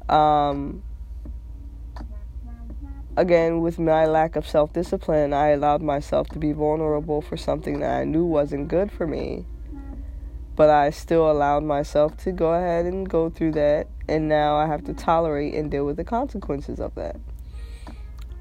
Um 0.09 0.82
again, 3.17 3.61
with 3.61 3.79
my 3.79 4.07
lack 4.07 4.37
of 4.37 4.47
self 4.47 4.73
discipline, 4.73 5.33
I 5.33 5.49
allowed 5.49 5.83
myself 5.83 6.29
to 6.29 6.39
be 6.39 6.53
vulnerable 6.53 7.21
for 7.21 7.37
something 7.37 7.81
that 7.81 8.01
I 8.01 8.05
knew 8.05 8.25
wasn't 8.25 8.69
good 8.69 8.91
for 8.91 9.07
me. 9.07 9.47
But 10.57 10.71
I 10.71 10.91
still 10.91 11.31
allowed 11.31 11.65
myself 11.65 12.17
to 12.19 12.33
go 12.33 12.53
ahead 12.53 12.87
and 12.87 13.09
go 13.09 13.29
through 13.29 13.53
that, 13.53 13.89
and 14.09 14.29
now 14.29 14.57
I 14.57 14.67
have 14.67 14.85
to 14.85 14.95
tolerate 14.95 15.55
and 15.55 15.71
deal 15.71 15.85
with 15.85 15.97
the 15.97 16.05
consequences 16.05 16.79
of 16.79 16.95
that. 16.95 17.17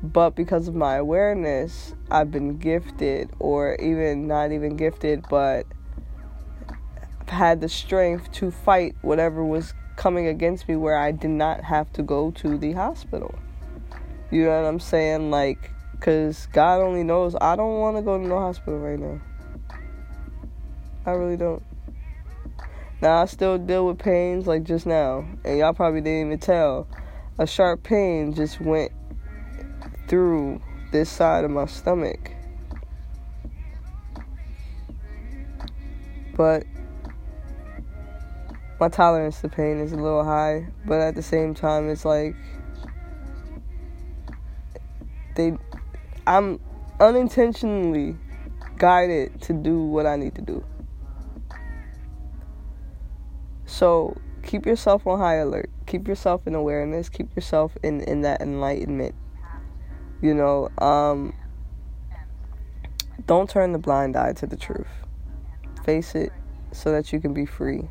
But 0.03 0.35
because 0.35 0.67
of 0.67 0.75
my 0.75 0.95
awareness, 0.95 1.95
I've 2.11 2.29
been 2.29 2.57
gifted, 2.57 3.29
or 3.39 3.75
even 3.75 4.27
not 4.27 4.51
even 4.51 4.75
gifted, 4.75 5.25
but 5.29 5.65
had 7.27 7.61
the 7.61 7.69
strength 7.69 8.31
to 8.33 8.51
fight 8.51 8.95
whatever 9.01 9.43
was 9.43 9.73
coming 9.95 10.27
against 10.27 10.67
me 10.67 10.75
where 10.75 10.97
I 10.97 11.11
did 11.11 11.31
not 11.31 11.63
have 11.63 11.91
to 11.93 12.03
go 12.03 12.31
to 12.31 12.57
the 12.57 12.73
hospital. 12.73 13.33
You 14.33 14.45
know 14.45 14.63
what 14.63 14.67
I'm 14.67 14.79
saying? 14.79 15.29
Like, 15.29 15.69
because 15.91 16.47
God 16.47 16.81
only 16.81 17.03
knows 17.03 17.35
I 17.39 17.55
don't 17.55 17.77
want 17.77 17.97
to 17.97 18.01
go 18.01 18.17
to 18.17 18.27
no 18.27 18.39
hospital 18.39 18.79
right 18.79 18.97
now. 18.97 19.21
I 21.05 21.11
really 21.11 21.37
don't. 21.37 21.61
Now, 22.99 23.21
I 23.21 23.25
still 23.25 23.59
deal 23.59 23.85
with 23.85 23.99
pains 23.99 24.47
like 24.47 24.63
just 24.63 24.87
now. 24.87 25.23
And 25.45 25.59
y'all 25.59 25.75
probably 25.75 26.01
didn't 26.01 26.25
even 26.25 26.39
tell. 26.39 26.87
A 27.37 27.45
sharp 27.45 27.83
pain 27.83 28.33
just 28.33 28.59
went 28.59 28.91
through 30.07 30.63
this 30.91 31.11
side 31.11 31.45
of 31.45 31.51
my 31.51 31.67
stomach. 31.67 32.31
But 36.35 36.65
my 38.79 38.89
tolerance 38.89 39.41
to 39.41 39.49
pain 39.49 39.77
is 39.77 39.91
a 39.91 39.95
little 39.95 40.23
high. 40.23 40.69
But 40.87 41.01
at 41.01 41.13
the 41.13 41.21
same 41.21 41.53
time, 41.53 41.87
it's 41.87 42.03
like 42.03 42.35
they 45.35 45.57
I'm 46.25 46.59
unintentionally 46.99 48.15
guided 48.77 49.41
to 49.41 49.53
do 49.53 49.83
what 49.83 50.05
I 50.05 50.15
need 50.15 50.35
to 50.35 50.41
do. 50.41 50.63
So 53.65 54.17
keep 54.43 54.65
yourself 54.65 55.07
on 55.07 55.19
high 55.19 55.35
alert. 55.35 55.69
Keep 55.85 56.07
yourself 56.07 56.47
in 56.47 56.55
awareness. 56.55 57.09
Keep 57.09 57.35
yourself 57.35 57.75
in, 57.83 58.01
in 58.01 58.21
that 58.21 58.41
enlightenment. 58.41 59.15
You 60.21 60.33
know, 60.33 60.69
um, 60.77 61.33
don't 63.25 63.49
turn 63.49 63.71
the 63.71 63.79
blind 63.79 64.15
eye 64.15 64.33
to 64.33 64.45
the 64.45 64.55
truth. 64.55 64.87
Face 65.85 66.15
it 66.15 66.31
so 66.71 66.91
that 66.91 67.11
you 67.11 67.19
can 67.19 67.33
be 67.33 67.45
free. 67.45 67.89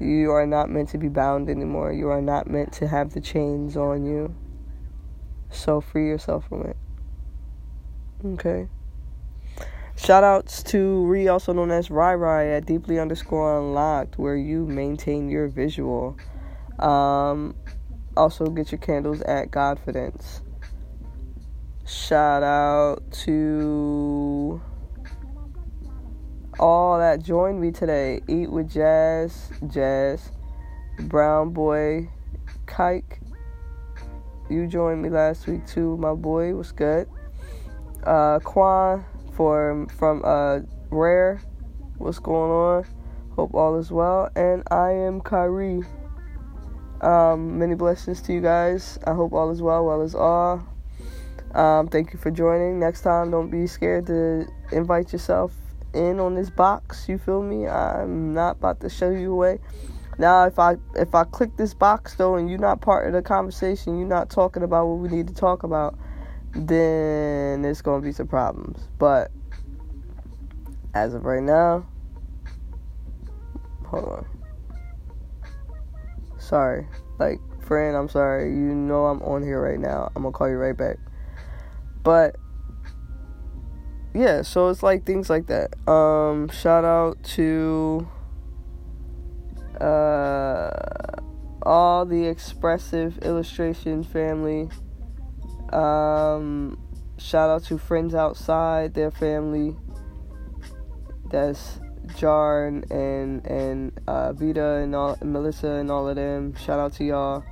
You 0.00 0.32
are 0.32 0.46
not 0.46 0.70
meant 0.70 0.88
to 0.90 0.98
be 0.98 1.08
bound 1.08 1.48
anymore. 1.48 1.92
You 1.92 2.08
are 2.08 2.22
not 2.22 2.48
meant 2.48 2.72
to 2.74 2.88
have 2.88 3.12
the 3.12 3.20
chains 3.20 3.76
on 3.76 4.04
you. 4.04 4.34
So 5.54 5.80
free 5.80 6.06
yourself 6.08 6.48
from 6.48 6.62
it. 6.62 6.76
Okay. 8.24 8.68
Shout 9.96 10.24
outs 10.24 10.62
to 10.64 11.06
Ri, 11.06 11.28
also 11.28 11.52
known 11.52 11.70
as 11.70 11.90
Rye 11.90 12.14
Rye 12.14 12.48
at 12.48 12.66
deeply 12.66 12.98
underscore 12.98 13.58
unlocked, 13.58 14.18
where 14.18 14.36
you 14.36 14.66
maintain 14.66 15.28
your 15.30 15.46
visual. 15.46 16.18
Um, 16.80 17.54
also, 18.16 18.46
get 18.46 18.72
your 18.72 18.80
candles 18.80 19.22
at 19.22 19.50
Godfidence. 19.50 20.40
Shout 21.86 22.42
out 22.42 23.02
to 23.24 24.60
all 26.58 26.98
that 26.98 27.22
joined 27.22 27.60
me 27.60 27.70
today. 27.70 28.20
Eat 28.26 28.50
with 28.50 28.70
Jazz, 28.70 29.50
Jazz, 29.68 30.30
Brown 30.98 31.50
Boy, 31.50 32.08
Kike, 32.66 33.18
you 34.54 34.66
joined 34.68 35.02
me 35.02 35.10
last 35.10 35.46
week 35.48 35.66
too, 35.66 35.96
my 35.96 36.14
boy. 36.14 36.54
Was 36.54 36.70
good. 36.70 37.08
Uh, 38.04 38.38
Quan 38.38 39.04
for 39.34 39.86
from 39.98 40.22
uh 40.24 40.60
Rare. 40.90 41.42
What's 41.98 42.20
going 42.20 42.50
on? 42.50 42.86
Hope 43.34 43.54
all 43.54 43.76
is 43.78 43.90
well. 43.90 44.30
And 44.36 44.62
I 44.70 44.90
am 44.90 45.20
Kyrie. 45.20 45.82
Um, 47.00 47.58
many 47.58 47.74
blessings 47.74 48.22
to 48.22 48.32
you 48.32 48.40
guys. 48.40 48.98
I 49.06 49.12
hope 49.12 49.32
all 49.32 49.50
is 49.50 49.60
well. 49.60 49.84
Well 49.84 50.02
is 50.02 50.14
all. 50.14 50.66
Um, 51.52 51.88
thank 51.88 52.12
you 52.12 52.18
for 52.18 52.30
joining. 52.30 52.78
Next 52.78 53.02
time, 53.02 53.30
don't 53.30 53.50
be 53.50 53.66
scared 53.66 54.06
to 54.06 54.46
invite 54.72 55.12
yourself 55.12 55.52
in 55.92 56.20
on 56.20 56.34
this 56.34 56.50
box. 56.50 57.08
You 57.08 57.18
feel 57.18 57.42
me? 57.42 57.66
I'm 57.66 58.34
not 58.34 58.56
about 58.56 58.80
to 58.80 58.88
show 58.88 59.10
you 59.10 59.32
away. 59.32 59.58
Now, 60.18 60.46
if 60.46 60.58
I 60.58 60.76
if 60.94 61.14
I 61.14 61.24
click 61.24 61.56
this 61.56 61.74
box 61.74 62.14
though, 62.14 62.36
and 62.36 62.48
you're 62.48 62.58
not 62.58 62.80
part 62.80 63.06
of 63.06 63.12
the 63.12 63.22
conversation, 63.22 63.98
you're 63.98 64.08
not 64.08 64.30
talking 64.30 64.62
about 64.62 64.86
what 64.86 64.98
we 64.98 65.08
need 65.08 65.26
to 65.28 65.34
talk 65.34 65.62
about, 65.64 65.98
then 66.52 67.62
there's 67.62 67.82
gonna 67.82 68.02
be 68.02 68.12
some 68.12 68.28
problems. 68.28 68.88
But 68.98 69.30
as 70.94 71.14
of 71.14 71.24
right 71.24 71.42
now, 71.42 71.86
hold 73.86 74.04
on. 74.04 74.26
Sorry, 76.38 76.86
like 77.18 77.40
friend, 77.64 77.96
I'm 77.96 78.08
sorry. 78.08 78.50
You 78.50 78.74
know 78.74 79.06
I'm 79.06 79.20
on 79.22 79.42
here 79.42 79.60
right 79.60 79.80
now. 79.80 80.12
I'm 80.14 80.22
gonna 80.22 80.32
call 80.32 80.48
you 80.48 80.56
right 80.56 80.76
back. 80.76 80.98
But 82.04 82.36
yeah, 84.14 84.42
so 84.42 84.68
it's 84.68 84.82
like 84.82 85.04
things 85.04 85.28
like 85.28 85.46
that. 85.46 85.76
Um, 85.90 86.48
shout 86.50 86.84
out 86.84 87.20
to 87.34 88.06
uh, 89.84 90.70
all 91.62 92.06
the 92.06 92.24
expressive 92.26 93.18
illustration 93.18 94.02
family. 94.02 94.68
Um, 95.72 96.78
shout 97.18 97.50
out 97.50 97.64
to 97.64 97.76
friends 97.76 98.14
outside 98.14 98.94
their 98.94 99.10
family. 99.10 99.76
That's 101.30 101.80
Jar 102.16 102.66
and 102.66 102.90
and, 103.46 104.00
uh, 104.06 104.32
Vita 104.32 104.76
and 104.76 104.94
all 104.94 105.18
and 105.20 105.32
Melissa 105.32 105.68
and 105.72 105.90
all 105.90 106.08
of 106.08 106.16
them. 106.16 106.54
Shout 106.56 106.78
out 106.78 106.94
to 106.94 107.04
y'all. 107.04 107.44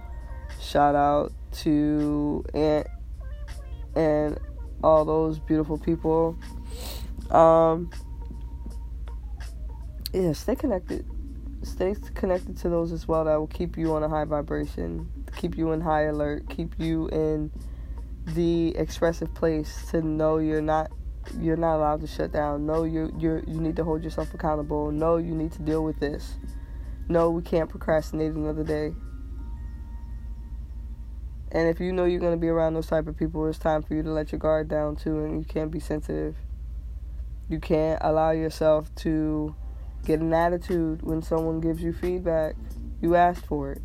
Shout 0.61 0.95
out 0.95 1.33
to 1.63 2.45
Aunt 2.55 2.87
and 3.95 4.39
all 4.83 5.05
those 5.05 5.39
beautiful 5.39 5.79
people. 5.79 6.39
Um, 7.31 7.91
yeah, 10.13 10.33
stay 10.33 10.55
connected 10.55 11.05
stay 11.63 11.95
connected 12.15 12.57
to 12.59 12.69
those 12.69 12.93
as 12.93 13.07
well 13.07 13.25
that 13.25 13.37
will 13.37 13.47
keep 13.47 13.77
you 13.77 13.95
on 13.95 14.03
a 14.03 14.09
high 14.09 14.25
vibration, 14.25 15.11
keep 15.37 15.57
you 15.57 15.73
in 15.73 15.81
high 15.81 16.05
alert, 16.05 16.49
keep 16.49 16.75
you 16.79 17.09
in 17.09 17.51
the 18.27 18.75
expressive 18.77 19.35
place 19.35 19.87
to 19.91 20.01
know 20.03 20.39
you're 20.39 20.63
not 20.63 20.91
you're 21.39 21.57
not 21.57 21.77
allowed 21.77 22.01
to 22.01 22.07
shut 22.07 22.33
down. 22.33 22.67
No, 22.67 22.85
you 22.85 23.13
you 23.19 23.43
you 23.47 23.61
need 23.61 23.77
to 23.77 23.85
hold 23.85 24.03
yourself 24.03 24.35
accountable. 24.35 24.91
No, 24.91 25.17
you 25.17 25.35
need 25.35 25.53
to 25.53 25.63
deal 25.63 25.85
with 25.85 26.01
this. 26.01 26.37
No, 27.09 27.31
we 27.31 27.43
can't 27.43 27.69
procrastinate 27.69 28.33
another 28.33 28.65
day. 28.65 28.95
And 31.53 31.69
if 31.69 31.81
you 31.81 31.93
know 31.93 32.05
you're 32.05 32.21
gonna 32.21 32.37
be 32.37 32.49
around 32.49 32.75
those 32.75 32.87
type 32.87 33.07
of 33.07 33.17
people, 33.17 33.47
it's 33.47 33.59
time 33.59 33.83
for 33.83 33.95
you 33.95 34.03
to 34.03 34.11
let 34.11 34.33
your 34.33 34.39
guard 34.39 34.69
down 34.69 34.97
too, 34.97 35.25
and 35.25 35.39
you 35.39 35.45
can't 35.45 35.71
be 35.71 35.81
sensitive. 35.81 36.37
You 37.49 37.61
can't 37.61 37.99
allow 38.03 38.31
yourself 38.31 38.93
to 38.97 39.55
Get 40.05 40.21
an 40.21 40.33
attitude 40.35 41.03
when 41.03 41.23
someone 41.23 41.61
gives 41.61 41.83
you 41.83 41.93
feedback. 41.93 42.57
You 43.01 43.15
asked 43.15 43.47
for 43.47 43.73
it. 43.73 43.83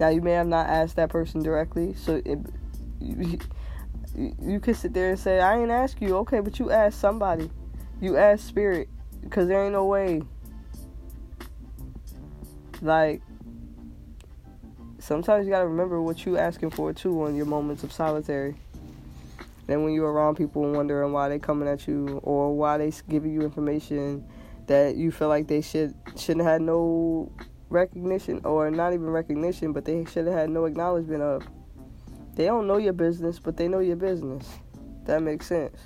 Now 0.00 0.08
you 0.08 0.20
may 0.20 0.32
have 0.32 0.46
not 0.46 0.68
asked 0.68 0.96
that 0.96 1.10
person 1.10 1.42
directly, 1.42 1.94
so 1.94 2.22
it, 2.24 2.38
you, 3.00 3.38
you 4.16 4.60
could 4.60 4.76
sit 4.76 4.94
there 4.94 5.10
and 5.10 5.18
say, 5.18 5.40
"I 5.40 5.60
ain't 5.60 5.70
ask 5.70 6.00
you." 6.00 6.16
Okay, 6.18 6.40
but 6.40 6.58
you 6.58 6.70
asked 6.70 6.98
somebody. 6.98 7.50
You 8.00 8.16
asked 8.16 8.46
spirit, 8.46 8.88
because 9.20 9.48
there 9.48 9.62
ain't 9.62 9.72
no 9.72 9.84
way. 9.84 10.22
Like 12.80 13.22
sometimes 14.98 15.46
you 15.46 15.52
gotta 15.52 15.68
remember 15.68 16.00
what 16.00 16.24
you 16.24 16.38
asking 16.38 16.70
for 16.70 16.92
too 16.92 17.22
on 17.22 17.36
your 17.36 17.46
moments 17.46 17.82
of 17.82 17.92
solitary. 17.92 18.56
Then 19.66 19.84
when 19.84 19.92
you're 19.92 20.10
around 20.10 20.36
people 20.36 20.62
wondering 20.72 21.12
why 21.12 21.28
they 21.28 21.38
coming 21.38 21.68
at 21.68 21.86
you 21.86 22.20
or 22.22 22.56
why 22.56 22.78
they 22.78 22.92
giving 23.08 23.32
you 23.32 23.42
information 23.42 24.24
that 24.66 24.96
you 24.96 25.10
feel 25.10 25.28
like 25.28 25.48
they 25.48 25.60
should 25.60 25.94
shouldn't 26.16 26.46
have 26.46 26.60
no 26.60 27.30
recognition 27.68 28.40
or 28.44 28.70
not 28.70 28.92
even 28.92 29.06
recognition, 29.06 29.72
but 29.72 29.84
they 29.84 30.04
should 30.04 30.26
have 30.26 30.34
had 30.34 30.50
no 30.50 30.64
acknowledgement 30.64 31.22
of. 31.22 31.42
They 32.34 32.46
don't 32.46 32.66
know 32.66 32.78
your 32.78 32.92
business, 32.94 33.38
but 33.38 33.56
they 33.56 33.68
know 33.68 33.80
your 33.80 33.96
business. 33.96 34.48
That 35.04 35.22
makes 35.22 35.46
sense. 35.46 35.78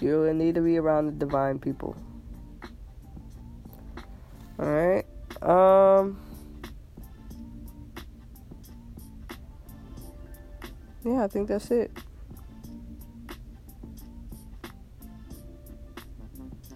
You 0.00 0.32
need 0.34 0.54
to 0.56 0.60
be 0.60 0.78
around 0.78 1.06
the 1.06 1.12
divine 1.12 1.58
people. 1.58 1.96
All 4.58 4.66
right. 4.66 5.04
Um. 5.42 6.18
Yeah, 11.04 11.24
I 11.24 11.28
think 11.28 11.48
that's 11.48 11.70
it. 11.70 11.90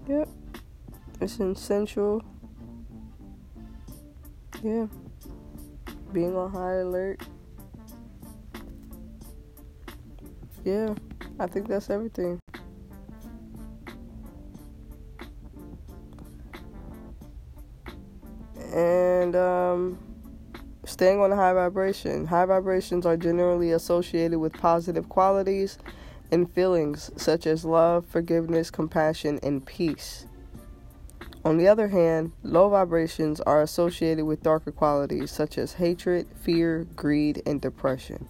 Yep. 0.09 0.29
It's 1.21 1.41
essential. 1.41 2.23
Yeah. 4.63 4.87
Being 6.13 6.37
on 6.37 6.53
high 6.53 6.75
alert. 6.75 7.21
Yeah, 10.65 10.95
I 11.39 11.47
think 11.47 11.69
that's 11.69 11.91
everything. 11.91 12.39
And 18.73 19.35
um 19.35 19.99
staying 20.85 21.21
on 21.21 21.33
a 21.33 21.37
high 21.37 21.53
vibration. 21.53 22.27
High 22.27 22.47
vibrations 22.47 23.07
are 23.07 23.17
generally 23.17 23.73
associated 23.73 24.39
with 24.39 24.53
positive 24.53 25.09
qualities 25.09 25.79
and 26.31 26.53
feelings 26.53 27.11
such 27.17 27.47
as 27.47 27.65
love, 27.65 28.07
forgiveness, 28.07 28.71
compassion, 28.71 29.39
and 29.43 29.65
peace. 29.65 30.27
On 31.45 31.59
the 31.59 31.69
other 31.69 31.89
hand, 31.89 32.33
low 32.43 32.69
vibrations 32.69 33.41
are 33.43 33.63
associated 33.63 34.25
with 34.25 34.43
darker 34.43 34.73
qualities 34.73 35.31
such 35.31 35.59
as 35.59 35.75
hatred, 35.75 36.27
fear, 36.41 36.85
greed, 36.97 37.41
and 37.47 37.61
depression. 37.61 38.27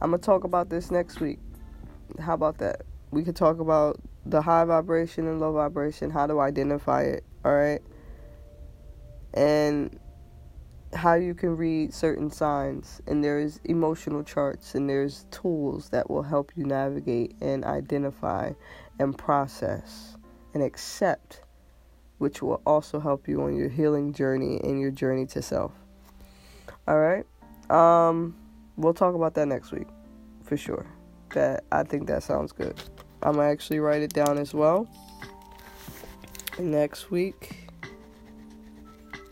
I'm 0.00 0.10
going 0.10 0.20
to 0.20 0.24
talk 0.24 0.44
about 0.44 0.70
this 0.70 0.90
next 0.90 1.20
week. 1.20 1.38
How 2.18 2.32
about 2.34 2.58
that? 2.58 2.82
We 3.10 3.24
could 3.24 3.36
talk 3.36 3.60
about 3.60 4.00
the 4.24 4.40
high 4.40 4.64
vibration 4.64 5.26
and 5.26 5.38
low 5.38 5.52
vibration, 5.52 6.10
how 6.10 6.26
to 6.26 6.40
identify 6.40 7.02
it, 7.02 7.24
all 7.44 7.54
right? 7.54 7.82
And 9.34 9.98
how 10.94 11.14
you 11.14 11.34
can 11.34 11.56
read 11.56 11.92
certain 11.92 12.30
signs 12.30 13.02
and 13.06 13.22
there's 13.22 13.60
emotional 13.64 14.22
charts 14.22 14.74
and 14.74 14.88
there's 14.88 15.26
tools 15.30 15.90
that 15.90 16.08
will 16.08 16.22
help 16.22 16.52
you 16.56 16.64
navigate 16.64 17.34
and 17.40 17.64
identify 17.64 18.50
and 18.98 19.16
process 19.16 20.16
and 20.54 20.62
accept 20.62 21.42
which 22.18 22.42
will 22.42 22.60
also 22.66 22.98
help 22.98 23.28
you 23.28 23.42
on 23.42 23.54
your 23.54 23.68
healing 23.68 24.12
journey 24.12 24.60
and 24.64 24.80
your 24.80 24.90
journey 24.90 25.24
to 25.24 25.40
self. 25.40 25.72
All 26.88 26.98
right? 26.98 27.24
Um 27.70 28.34
we'll 28.76 28.94
talk 28.94 29.14
about 29.14 29.34
that 29.34 29.46
next 29.46 29.72
week 29.72 29.88
for 30.42 30.56
sure. 30.56 30.86
That 31.34 31.64
i 31.70 31.82
think 31.82 32.06
that 32.06 32.22
sounds 32.22 32.52
good. 32.52 32.80
I'm 33.22 33.34
gonna 33.34 33.50
actually 33.50 33.80
write 33.80 34.00
it 34.00 34.14
down 34.14 34.38
as 34.38 34.54
well. 34.54 34.88
Next 36.58 37.10
week. 37.10 37.68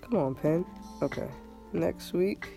Come 0.02 0.18
on 0.20 0.34
pen. 0.34 0.66
Okay 1.00 1.28
next 1.76 2.12
week. 2.12 2.48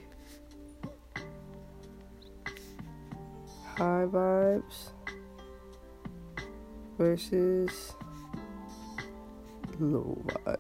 High 3.75 4.05
vibes 4.07 4.91
versus 6.97 7.95
low 9.79 10.17
vibes. 10.25 10.59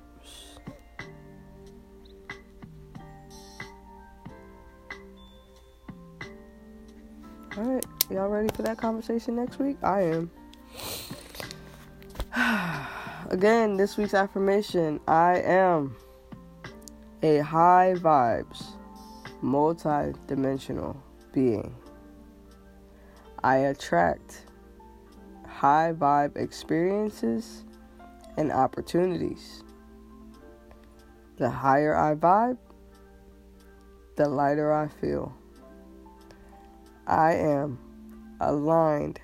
Alright, 7.57 7.85
y'all 8.09 8.29
ready 8.29 8.47
for 8.55 8.61
that 8.61 8.77
conversation 8.77 9.35
next 9.35 9.59
week? 9.59 9.75
I 9.83 10.03
am. 10.03 10.31
Again, 13.29 13.75
this 13.75 13.97
week's 13.97 14.13
affirmation 14.13 15.01
I 15.07 15.39
am 15.41 15.95
a 17.21 17.39
high 17.39 17.95
vibes, 17.97 18.63
multi 19.41 20.13
dimensional 20.27 21.01
being. 21.33 21.75
I 23.43 23.57
attract 23.57 24.45
high 25.47 25.93
vibe 25.93 26.37
experiences 26.37 27.65
and 28.37 28.51
opportunities. 28.51 29.63
The 31.37 31.49
higher 31.49 31.95
I 31.95 32.15
vibe, 32.15 32.57
the 34.15 34.27
lighter 34.27 34.73
I 34.73 34.87
feel. 34.87 35.33
I 37.07 37.33
am 37.33 37.79
aligned 38.39 39.19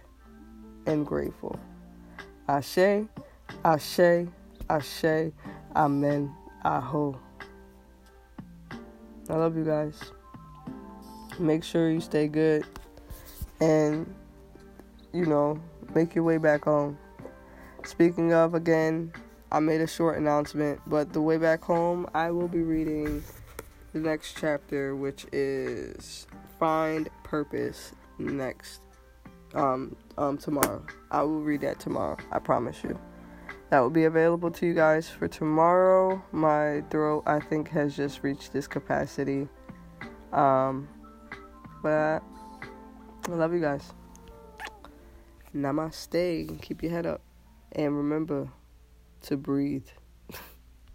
and 0.86 1.06
grateful. 1.06 1.60
Ashe, 2.48 3.06
Ashe, 3.64 4.28
Ashe, 4.70 5.32
Amen, 5.76 6.34
Aho. 6.64 7.20
I 9.30 9.36
love 9.36 9.58
you 9.58 9.64
guys. 9.64 10.00
Make 11.40 11.64
sure 11.64 11.90
you 11.90 12.00
stay 12.00 12.28
good 12.28 12.66
and, 13.60 14.14
you 15.14 15.26
know, 15.26 15.60
make 15.94 16.16
your 16.16 16.24
way 16.24 16.38
back 16.38 16.66
home. 16.66 16.98
Speaking 17.84 18.34
of, 18.34 18.54
again, 18.54 19.12
I 19.52 19.60
made 19.60 19.82
a 19.82 19.88
short 19.88 20.18
announcement, 20.18 20.82
but 20.88 21.14
the 21.14 21.22
way 21.22 21.38
back 21.38 21.64
home, 21.64 22.08
I 22.14 22.32
will 22.32 22.48
be 22.48 22.62
reading 22.62 23.24
the 23.94 24.00
next 24.00 24.38
chapter, 24.38 24.96
which 24.96 25.26
is 25.32 26.28
Find 26.60 27.10
Purpose 27.24 27.94
next 28.18 28.82
um 29.54 29.96
um 30.18 30.38
tomorrow. 30.38 30.84
I 31.12 31.22
will 31.24 31.42
read 31.42 31.62
that 31.62 31.80
tomorrow. 31.80 32.18
I 32.32 32.40
promise 32.40 32.84
you 32.84 33.00
that 33.70 33.80
will 33.80 33.90
be 33.90 34.06
available 34.06 34.52
to 34.52 34.66
you 34.66 34.74
guys 34.74 35.10
for 35.10 35.28
tomorrow. 35.28 36.22
My 36.32 36.84
throat, 36.90 37.24
I 37.26 37.40
think, 37.40 37.70
has 37.70 37.96
just 37.96 38.24
reached 38.24 38.54
this 38.54 38.68
capacity. 38.68 39.48
Um, 40.32 40.88
but 41.82 42.22
I 43.28 43.32
love 43.32 43.54
you 43.54 43.62
guys. 43.62 43.94
Namaste. 45.56 46.62
Keep 46.62 46.84
your 46.84 46.92
head 46.92 47.06
up. 47.06 47.22
And 47.72 47.98
remember 47.98 48.50
to 49.24 49.38
breathe. 49.38 49.88